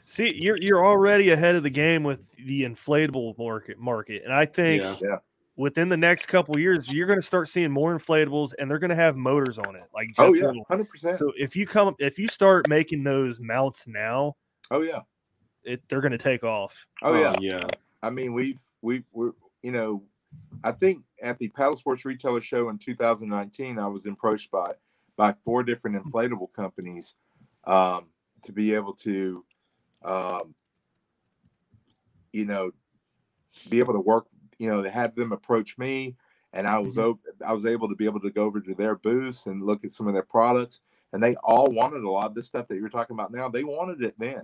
[0.04, 4.46] See, you're you're already ahead of the game with the inflatable market market, and I
[4.46, 5.18] think Yeah.
[5.56, 8.78] within the next couple of years, you're going to start seeing more inflatables, and they're
[8.78, 11.16] going to have motors on it, like Oh yeah, hundred percent.
[11.16, 14.36] So if you come, if you start making those mounts now,
[14.70, 15.00] Oh yeah,
[15.64, 16.86] it they're going to take off.
[17.02, 17.36] oh yeah.
[17.40, 17.66] yeah.
[18.02, 19.32] I mean, we've we've we're
[19.62, 20.02] you know,
[20.64, 24.72] I think at the Paddle Sports Retailer Show in 2019, I was approached by
[25.16, 27.14] by four different inflatable companies
[27.64, 28.06] um,
[28.44, 29.44] to be able to,
[30.04, 30.54] um,
[32.32, 32.70] you know,
[33.68, 34.26] be able to work.
[34.58, 36.16] You know, to have them approach me,
[36.52, 38.96] and I was o- I was able to be able to go over to their
[38.96, 40.80] booths and look at some of their products,
[41.12, 43.48] and they all wanted a lot of this stuff that you're talking about now.
[43.48, 44.42] They wanted it then.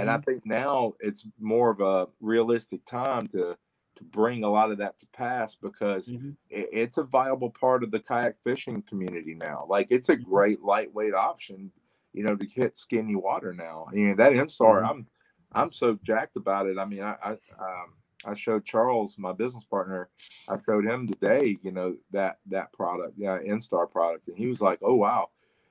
[0.00, 3.56] And I think now it's more of a realistic time to
[3.98, 6.36] to bring a lot of that to pass because Mhm.
[6.50, 9.66] it, it's a viable part of the kayak fishing community now.
[9.68, 11.72] Like it's a great lightweight option,
[12.12, 13.86] you know, to hit skinny water now.
[13.92, 15.06] You know that Instar, I'm
[15.52, 16.78] I'm so jacked about it.
[16.78, 17.94] I mean, I I, um,
[18.24, 20.08] I showed Charles, my business partner,
[20.48, 24.60] I showed him today, you know, that that product, yeah, Instar product, and he was
[24.60, 25.30] like, "Oh wow."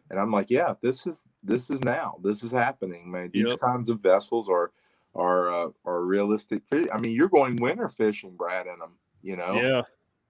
[0.09, 2.17] And I'm like, yeah, this is this is now.
[2.23, 3.31] This is happening, man.
[3.33, 3.59] These Yep.
[3.59, 4.71] kinds of vessels are
[5.17, 6.63] are uh, are realistic.
[6.69, 6.87] Fish.
[6.93, 8.93] I mean, you're going winter fishing, Brad, in them.
[9.23, 9.81] You know, yeah,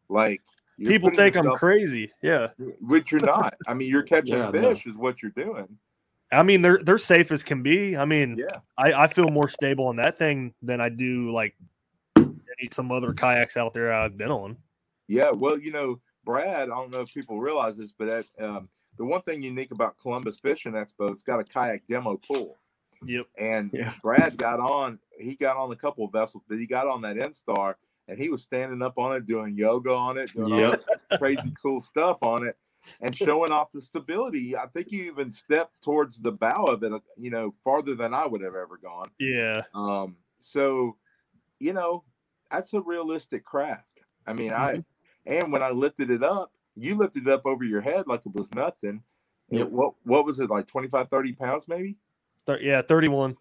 [0.09, 0.41] like
[0.79, 2.11] people putting think I'm crazy.
[2.23, 2.47] Yeah,
[2.81, 3.53] which you're not.
[3.67, 4.73] I mean, you're catching Yeah, no.
[4.73, 5.67] fish is what you're doing.
[6.31, 7.95] I mean they're they're safe as can be.
[7.95, 11.55] I mean, Yeah, I I feel more stable on that thing than I do like
[12.17, 14.57] any some other kayaks out there I've been on.
[15.07, 15.31] yeah.
[15.31, 16.63] Well, you know, Brad.
[16.63, 18.67] I don't know if people realize this, but at, um,
[18.97, 22.57] the one thing unique about Columbus Fishing Expo, it's got a kayak demo pool.
[23.05, 23.27] Yep.
[23.37, 23.93] And Yeah.
[24.01, 27.15] Brad got on, he got on a couple of vessels, but he got on that
[27.17, 27.75] Instar
[28.07, 30.71] and he was standing up on it, doing yoga on it, doing all Yep.
[30.71, 32.57] this crazy cool stuff on it,
[33.01, 34.55] and showing off the stability.
[34.55, 38.25] I think you even stepped towards the bow of it, you know, farther than I
[38.25, 39.11] would have ever gone.
[39.19, 39.63] Yeah.
[39.73, 40.97] Um, so,
[41.59, 42.05] you know,
[42.51, 44.01] that's a realistic craft.
[44.25, 44.83] I mean, I,
[45.25, 48.33] and when I lifted it up, you lifted it up over your head like it
[48.33, 49.03] was nothing.
[49.49, 49.69] And Yep.
[49.69, 51.97] What, what was it, like 25, 30 pounds maybe?
[52.47, 53.37] Thir- yeah, 31.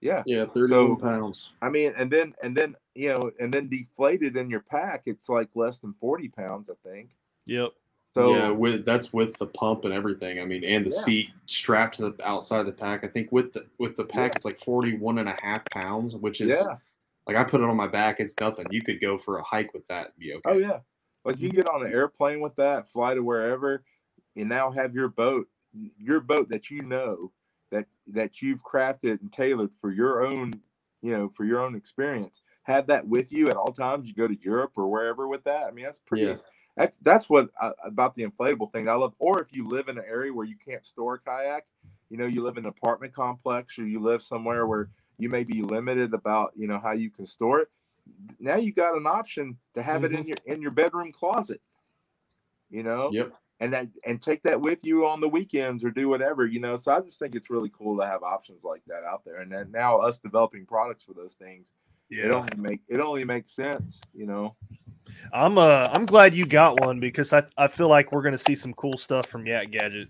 [0.00, 0.22] Yeah.
[0.26, 1.52] Yeah, 31 So- pounds.
[1.62, 5.28] I mean, and then and then you know, and then deflated in your pack, it's
[5.28, 7.10] like less than forty pounds, I think.
[7.46, 7.72] Yep.
[8.14, 10.40] So yeah, with that's with the pump and everything.
[10.40, 11.02] I mean, and the Yeah.
[11.02, 13.04] seat strapped to the outside of the pack.
[13.04, 14.36] I think with the with the pack, Yeah.
[14.36, 16.76] it's like 41 and a half pounds, which is yeah,
[17.26, 18.18] like I put it on my back.
[18.20, 18.66] It's nothing.
[18.70, 20.06] You could go for a hike with that.
[20.06, 20.50] and Be okay.
[20.50, 20.78] oh yeah,
[21.24, 21.56] like you mm-hmm.
[21.56, 23.82] get on an airplane with that, fly to wherever,
[24.34, 25.46] and now have your boat,
[25.98, 27.32] your boat that you know
[27.70, 30.54] that that you've crafted and tailored for your own,
[31.02, 32.42] you know, for your own experience.
[32.62, 34.08] Have that with you at all times.
[34.08, 35.64] You go to Europe or wherever with that.
[35.64, 36.24] I mean, that's pretty.
[36.24, 36.36] Yeah.
[36.76, 39.14] that's that's what I, about the inflatable thing I love.
[39.18, 41.66] Or if you live in an area where you can't store a kayak,
[42.10, 44.88] you know, you live in an apartment complex or you live somewhere where
[45.18, 47.68] you may be limited about you know how you can store it.
[48.38, 50.04] Now you got an option to have mm-hmm.
[50.04, 50.28] it in mm-hmm.
[50.28, 51.60] your in your bedroom closet.
[52.70, 53.10] You know.
[53.12, 53.32] Yep.
[53.58, 56.76] And that and take that with you on the weekends or do whatever you know.
[56.76, 59.40] So I just think it's really cool to have options like that out there.
[59.40, 61.72] And then now us developing products for those things,
[62.10, 62.26] yeah.
[62.26, 64.00] it only make it only makes sense.
[64.12, 64.56] You know.
[65.32, 68.54] I'm uh I'm glad you got one because I, I feel like we're gonna see
[68.54, 70.08] some cool stuff from Yak Gadget.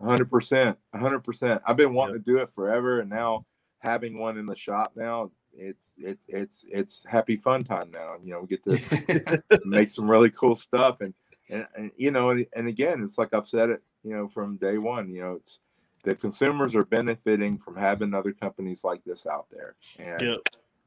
[0.00, 1.62] Hundred percent, hundred percent.
[1.66, 2.24] I've been wanting yep.
[2.24, 3.46] to do it forever, and now
[3.78, 8.16] having one in the shop now, it's it's it's it's happy fun time now.
[8.22, 11.14] You know, we get to make some really cool stuff, and,
[11.50, 14.56] and and you know, and, and again, it's like I've said it, you know, from
[14.56, 15.10] day one.
[15.10, 15.58] You know, it's
[16.02, 20.40] the consumers are benefiting from having other companies like this out there, and yep.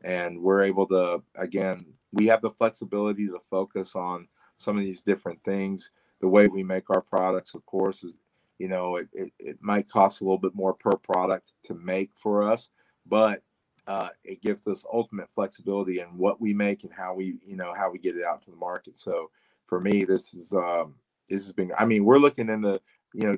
[0.03, 5.01] and we're able to again we have the flexibility to focus on some of these
[5.01, 5.91] different things.
[6.21, 8.13] The way we make our products, of course, is
[8.57, 12.11] you know it, it, it might cost a little bit more per product to make
[12.15, 12.69] for us,
[13.05, 13.43] but
[13.87, 17.73] uh, it gives us ultimate flexibility in what we make and how we you know
[17.73, 18.97] how we get it out to the market.
[18.97, 19.29] So
[19.69, 20.95] for me, this is um,
[21.29, 21.71] this has been.
[21.77, 22.81] I mean, we're looking into
[23.13, 23.37] you know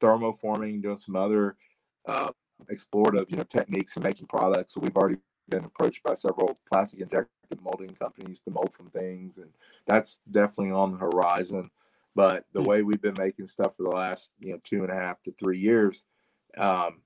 [0.00, 1.56] thermoforming, doing some other
[2.06, 2.30] uh,
[2.70, 4.74] explorative you know techniques and making products.
[4.74, 5.18] So we've already
[5.48, 7.28] been approached by several plastic injected
[7.62, 9.50] molding companies to mold some things, and
[9.86, 11.70] that's definitely on the horizon.
[12.14, 12.68] But the hmm.
[12.68, 15.32] way we've been making stuff for the last you know two and a half to
[15.32, 16.04] three years,
[16.58, 17.02] um,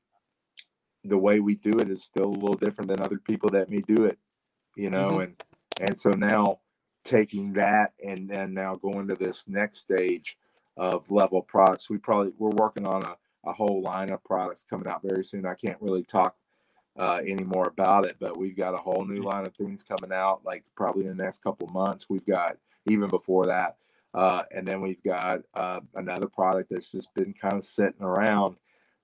[1.05, 3.81] the way we do it is still a little different than other people that may
[3.81, 4.19] do it,
[4.77, 5.21] you know, mm-hmm.
[5.21, 5.43] and
[5.81, 6.61] and so now
[7.05, 10.37] taking that and then now going to this next stage
[10.77, 14.87] of level products, we probably we're working on a, a whole line of products coming
[14.87, 15.47] out very soon.
[15.47, 16.37] I can't really talk
[16.99, 20.13] uh, any more about it, but we've got a whole new line of things coming
[20.13, 22.09] out, like probably in the next couple months.
[22.09, 23.77] We've got even before that,
[24.15, 28.57] uh, and then we've got uh, another product that's just been kind of sitting around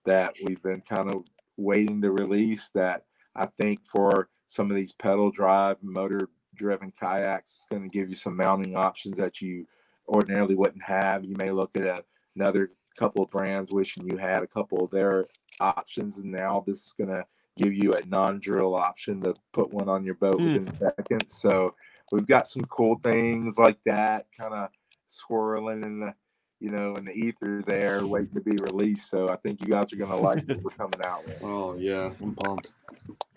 [0.04, 1.24] that we've been kind of
[1.56, 2.70] waiting to release.
[2.74, 6.28] That I think for some of these pedal drive, motor
[6.58, 9.66] driven kayaks, is going to give you some mounting options that you
[10.08, 11.24] ordinarily wouldn't have.
[11.24, 12.04] You may look at a,
[12.36, 15.28] another couple of brands wishing you had a couple of their
[15.60, 17.24] options, and now this is going to
[17.56, 20.58] give you a non-drill option to put one on your boat mm.
[20.58, 21.38] within seconds.
[21.38, 21.74] So
[22.12, 24.68] we've got some cool things like that, kind of
[25.08, 26.14] swirling in the
[26.60, 29.10] you know in the ether there, waiting to be released.
[29.10, 31.42] So I think you guys are gonna like what we're coming out with.
[31.42, 32.72] Oh yeah, I'm pumped.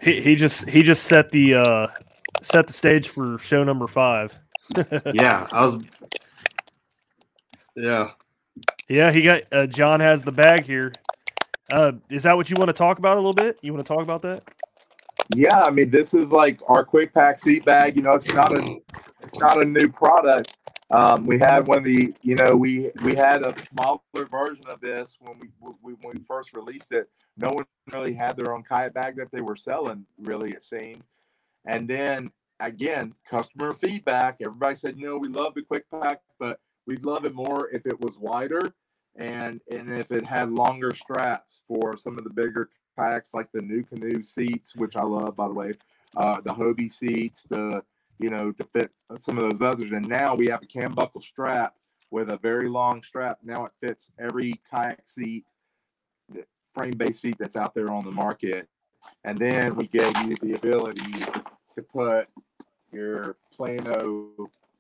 [0.01, 1.87] He he just he just set the uh
[2.41, 4.37] set the stage for show number five.
[5.13, 5.83] yeah, I was.
[7.75, 8.11] Yeah.
[8.87, 10.91] Yeah, he got uh, John has the bag here.
[11.71, 13.57] Uh, is that what you want to talk about a little bit?
[13.61, 14.43] You want to talk about that?
[15.33, 17.95] Yeah, I mean, this is like our quick pack seat bag.
[17.95, 18.81] You know, it's not a
[19.21, 20.57] it's not a new product.
[20.89, 24.81] Um, we had one of the, you know, we we had a smaller version of
[24.81, 25.47] this when we,
[25.81, 27.09] we when we first released it.
[27.37, 30.05] No one really had their own kayak bag that they were selling.
[30.19, 31.03] Really, it seemed.
[31.65, 34.37] And then again, customer feedback.
[34.41, 37.85] Everybody said, you know, we love the quick pack, but we'd love it more if
[37.85, 38.73] it was wider
[39.15, 43.61] and and if it had longer straps for some of the bigger kayaks like the
[43.61, 45.73] new canoe seats, which I love by the way,
[46.15, 47.83] uh, the Hobie seats, the
[48.19, 49.91] you know to fit some of those others.
[49.91, 51.75] And now we have a cam buckle strap
[52.09, 53.39] with a very long strap.
[53.43, 55.45] Now it fits every kayak seat,
[56.73, 58.67] frame base seat that's out there on the market.
[59.23, 61.11] And then we gave you the ability
[61.75, 62.27] to put
[62.91, 64.29] your Plano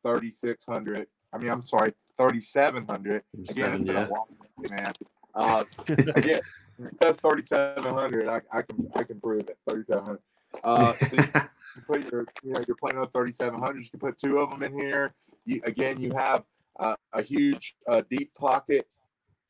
[0.03, 1.07] 3600.
[1.33, 3.23] I mean, I'm sorry, 3700.
[3.49, 4.07] Again, it's been yeah.
[4.07, 4.25] a long
[4.69, 4.93] man.
[5.33, 6.41] Uh, again,
[6.79, 8.27] it says 3700.
[8.27, 9.57] I, I can I can prove it.
[9.69, 10.19] 3700.
[10.63, 13.83] Uh, so you put your you know your Plano 3700s.
[13.83, 15.13] You can put two of them in here.
[15.45, 16.43] You, again, you have
[16.79, 18.87] uh, a huge uh, deep pocket.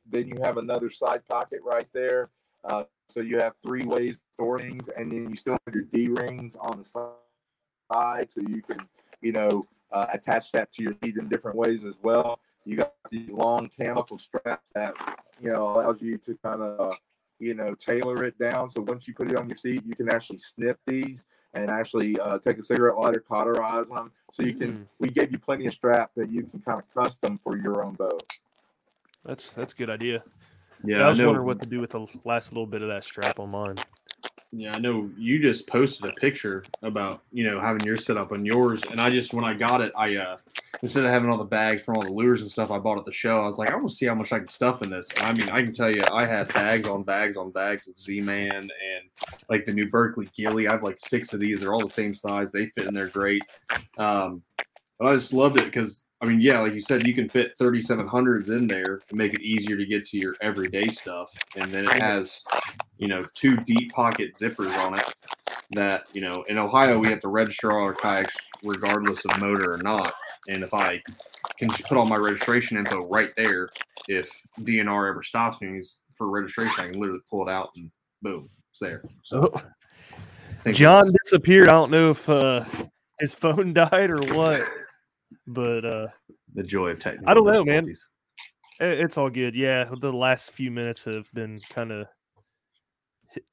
[0.10, 2.30] Then you have another side pocket right there.
[2.64, 5.84] Uh, so you have three ways to store things, and then you still have your
[5.86, 8.80] D rings on the side, so you can
[9.22, 12.40] you know uh, attach that to your feet in different ways as well.
[12.66, 14.96] You got these long cam buckle straps that
[15.42, 16.96] you know allows you to kind of
[17.40, 18.70] you know tailor it down.
[18.70, 22.20] So once you put it on your seat, you can actually snip these and actually
[22.20, 24.12] uh, take a cigarette lighter, cauterize them.
[24.34, 24.72] So you can.
[24.72, 24.88] Mm.
[25.00, 27.96] We gave you plenty of strap that you can kind of custom for your own
[27.96, 28.24] boat.
[29.26, 30.24] That's that's a good idea.
[30.84, 33.04] Yeah, I was I wondering what to do with the last little bit of that
[33.04, 33.76] strap on mine.
[34.54, 38.46] Yeah, I know you just posted a picture about you know having your setup on
[38.46, 40.38] yours, and I just when I got it, I uh
[40.82, 43.06] instead of having all the bags from all the lures and stuff I bought at
[43.06, 44.90] the show, I was like, I want to see how much I can stuff in
[44.90, 45.08] this.
[45.16, 48.00] And I mean, I can tell you, I had bags on bags on bags of
[48.00, 48.72] Z-Man and
[49.48, 50.68] like the new Berkley Gilly.
[50.68, 51.60] I have like six of these.
[51.60, 52.52] They're all the same size.
[52.52, 53.44] They fit in there great.
[53.98, 54.42] Um,
[55.00, 57.58] but I just loved it because I mean, yeah, like you said, you can fit
[57.60, 61.34] 3700s in there to make it easier to get to your everyday stuff.
[61.56, 62.44] And then it has,
[62.98, 65.14] you know, two deep pocket zippers on it
[65.72, 69.74] that, you know, in Ohio, we have to register all our kayaks regardless of motor
[69.74, 70.14] or not.
[70.48, 71.02] And if I
[71.58, 73.70] can just put all my registration info right there,
[74.08, 75.82] if DNR ever stops me
[76.14, 77.90] for registration, I can literally pull it out and
[78.22, 79.04] boom, it's there.
[79.24, 80.72] So, oh.
[80.72, 81.68] John disappeared.
[81.68, 82.64] I don't know if uh,
[83.20, 84.62] his phone died or what.
[85.48, 86.08] But uh
[86.54, 87.30] the joy of technical.
[87.30, 87.84] I don't know, man.
[88.80, 89.56] It's all good.
[89.56, 92.08] Yeah, the last few minutes have been kind of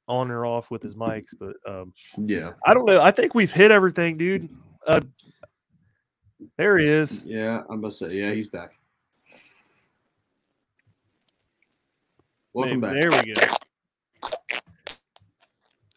[0.08, 3.00] on or off with his mics, but um yeah, I don't know.
[3.00, 4.48] I think we've hit everything, dude.
[4.86, 5.00] Uh,
[6.56, 7.24] there he is.
[7.24, 8.72] Yeah, I'm about to say, yeah, he's back.
[12.54, 13.10] Welcome Maybe, back.
[13.10, 13.42] There we go.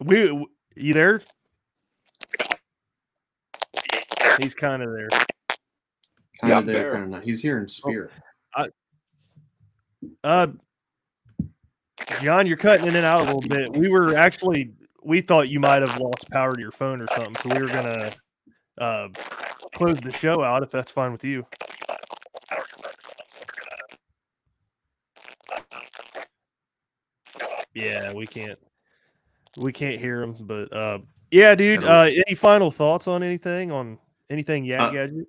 [0.04, 1.22] We, you there?
[4.39, 5.10] He's kind of there.
[6.42, 7.24] Kind of there, kind of.
[7.24, 8.12] He's here in oh, spirit.
[8.58, 8.66] Oh,
[10.24, 10.48] I, uh,
[12.22, 13.72] John, you're cutting in and out a little bit.
[13.72, 14.72] We were actually,
[15.04, 17.68] we thought you might have lost power to your phone or something, so we were
[17.68, 18.12] gonna
[18.80, 19.10] uh,
[19.76, 21.46] close the show out if that's fine with you.
[27.74, 28.60] Yeah, we can't,
[29.58, 31.84] we can't hear him, but uh, yeah, dude.
[31.84, 33.98] Uh, any final thoughts on anything on
[34.30, 34.66] anything?
[34.66, 35.28] Yeah, uh, gadget.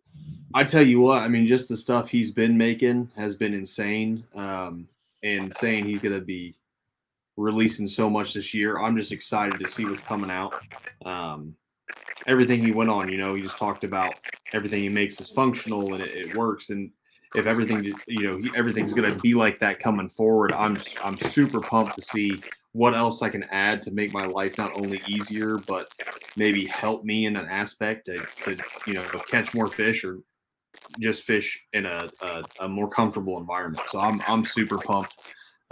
[0.54, 4.24] I tell you what, I mean, just the stuff he's been making has been insane.
[4.34, 4.88] Um,
[5.22, 6.54] and saying he's going to be
[7.36, 10.54] releasing so much this year, I'm just excited to see what's coming out.
[11.04, 11.54] Um,
[12.26, 14.14] everything he went on, you know, he just talked about
[14.52, 16.70] everything he makes is functional and it, it works.
[16.70, 16.90] And
[17.34, 21.60] if everything, you know, everything's going to be like that coming forward, I'm I'm super
[21.60, 22.42] pumped to see
[22.72, 25.88] what else I can add to make my life not only easier, but
[26.36, 30.20] maybe help me in an aspect to, to you know, catch more fish or
[31.00, 33.84] just fish in a, a, a, more comfortable environment.
[33.88, 35.18] So I'm I'm super pumped.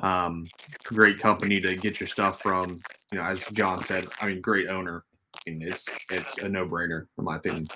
[0.03, 0.46] Um,
[0.84, 2.80] great company to get your stuff from.
[3.12, 5.05] You know, as John said, I mean, great owner.
[5.36, 7.68] I mean, it's it's a no brainer in my opinion.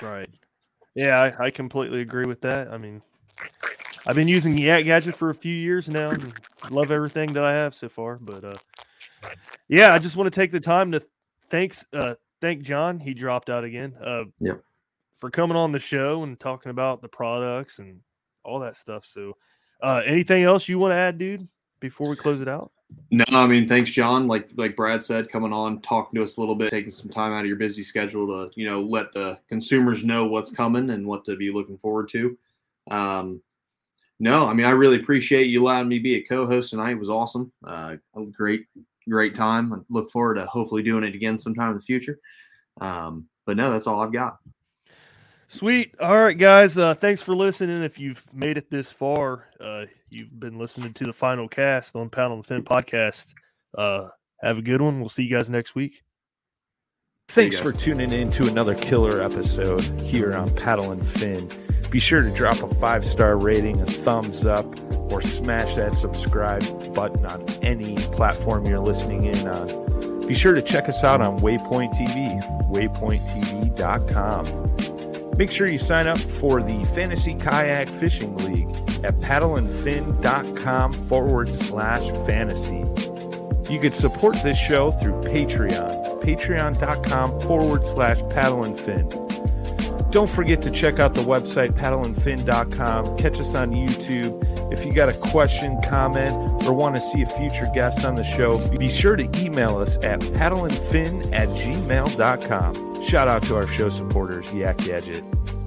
[0.00, 0.30] Right.
[0.94, 2.68] Yeah, I, I completely agree with that.
[2.68, 3.02] I mean,
[4.06, 6.10] I've been using Yak Gadget for a few years now.
[6.10, 6.32] And
[6.70, 8.16] love everything that I have so far.
[8.16, 9.28] But uh,
[9.68, 11.02] yeah, I just want to take the time to
[11.50, 13.00] thanks uh, thank John.
[13.00, 13.94] He dropped out again.
[14.02, 14.62] Uh, yep
[15.18, 18.00] for coming on the show and talking about the products and
[18.44, 19.04] all that stuff.
[19.04, 19.36] So,
[19.82, 21.48] uh, anything else you want to add, dude,
[21.80, 22.70] before we close it out?
[23.10, 24.26] No, I mean, thanks, John.
[24.26, 27.32] Like like Brad said, coming on, talking to us a little bit, taking some time
[27.32, 31.06] out of your busy schedule to you know let the consumers know what's coming and
[31.06, 32.36] what to be looking forward to.
[32.90, 33.42] Um,
[34.20, 36.92] no, I mean, I really appreciate you allowing me to be a co-host tonight.
[36.92, 37.52] It was awesome.
[37.66, 37.96] Uh,
[38.32, 38.66] great,
[39.08, 39.72] great time.
[39.72, 42.18] I look forward to hopefully doing it again sometime in the future.
[42.80, 44.38] Um, but no, that's all I've got.
[45.48, 45.94] Sweet.
[46.00, 46.78] All right, guys.
[46.78, 47.82] Uh, thanks for listening.
[47.82, 52.10] If you've made it this far, uh, you've been listening to the final cast on
[52.10, 53.34] Paddle and Fin podcast.
[53.76, 54.08] Uh,
[54.40, 55.00] have a good one.
[55.00, 56.02] We'll see you guys next week.
[57.28, 61.48] Thanks for tuning in to another killer episode here on Paddle and Fin.
[61.90, 64.66] Be sure to drop a five star rating, a thumbs up,
[65.10, 66.62] or smash that subscribe
[66.94, 70.26] button on any platform you're listening in on.
[70.26, 72.40] Be sure to check us out on Waypoint TV,
[72.70, 74.93] waypointtv.com.
[75.36, 78.68] Make sure you sign up for the Fantasy Kayak Fishing League
[79.04, 82.84] at paddleandfin.com forward slash fantasy.
[83.72, 89.08] You could support this show through Patreon, patreon.com forward slash paddle and fin.
[90.10, 93.18] Don't forget to check out the website paddleandfin.com.
[93.18, 94.72] Catch us on YouTube.
[94.72, 96.32] If you got a question, comment,
[96.64, 99.96] or want to see a future guest on the show, be sure to email us
[100.04, 102.93] at paddleandfin at gmail.com.
[103.06, 105.22] Shout out to our show supporters, Yak Gadget.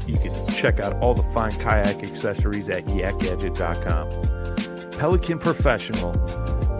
[0.08, 4.38] You can check out all the fine kayak accessories at yakgadget.com.
[4.98, 6.14] Pelican Professional.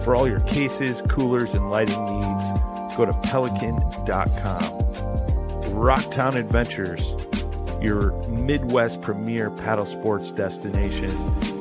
[0.02, 2.44] For all your cases, coolers, and lighting needs,
[2.96, 4.60] go to pelican.com.
[5.72, 7.14] Rocktown Adventures,
[7.80, 11.10] your Midwest premier paddle sports destination.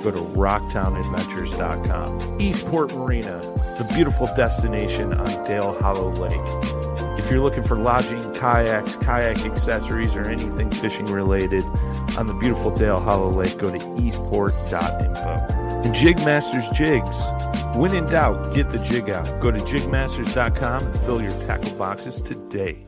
[0.02, 2.42] Go to rocktownadventures.com.
[2.42, 3.40] Eastport Marina,
[3.78, 6.87] the beautiful destination on Dale Hollow Lake.
[7.28, 11.66] If you're looking for lodging, kayaks, kayak accessories, or anything fishing related
[12.18, 14.72] on the beautiful Dale Hollow Lake, go to eastport.info.
[15.84, 17.76] And Jigmasters Jigs.
[17.76, 19.26] When in doubt, get the jig out.
[19.42, 22.87] Go to jigmasters.com and fill your tackle boxes today.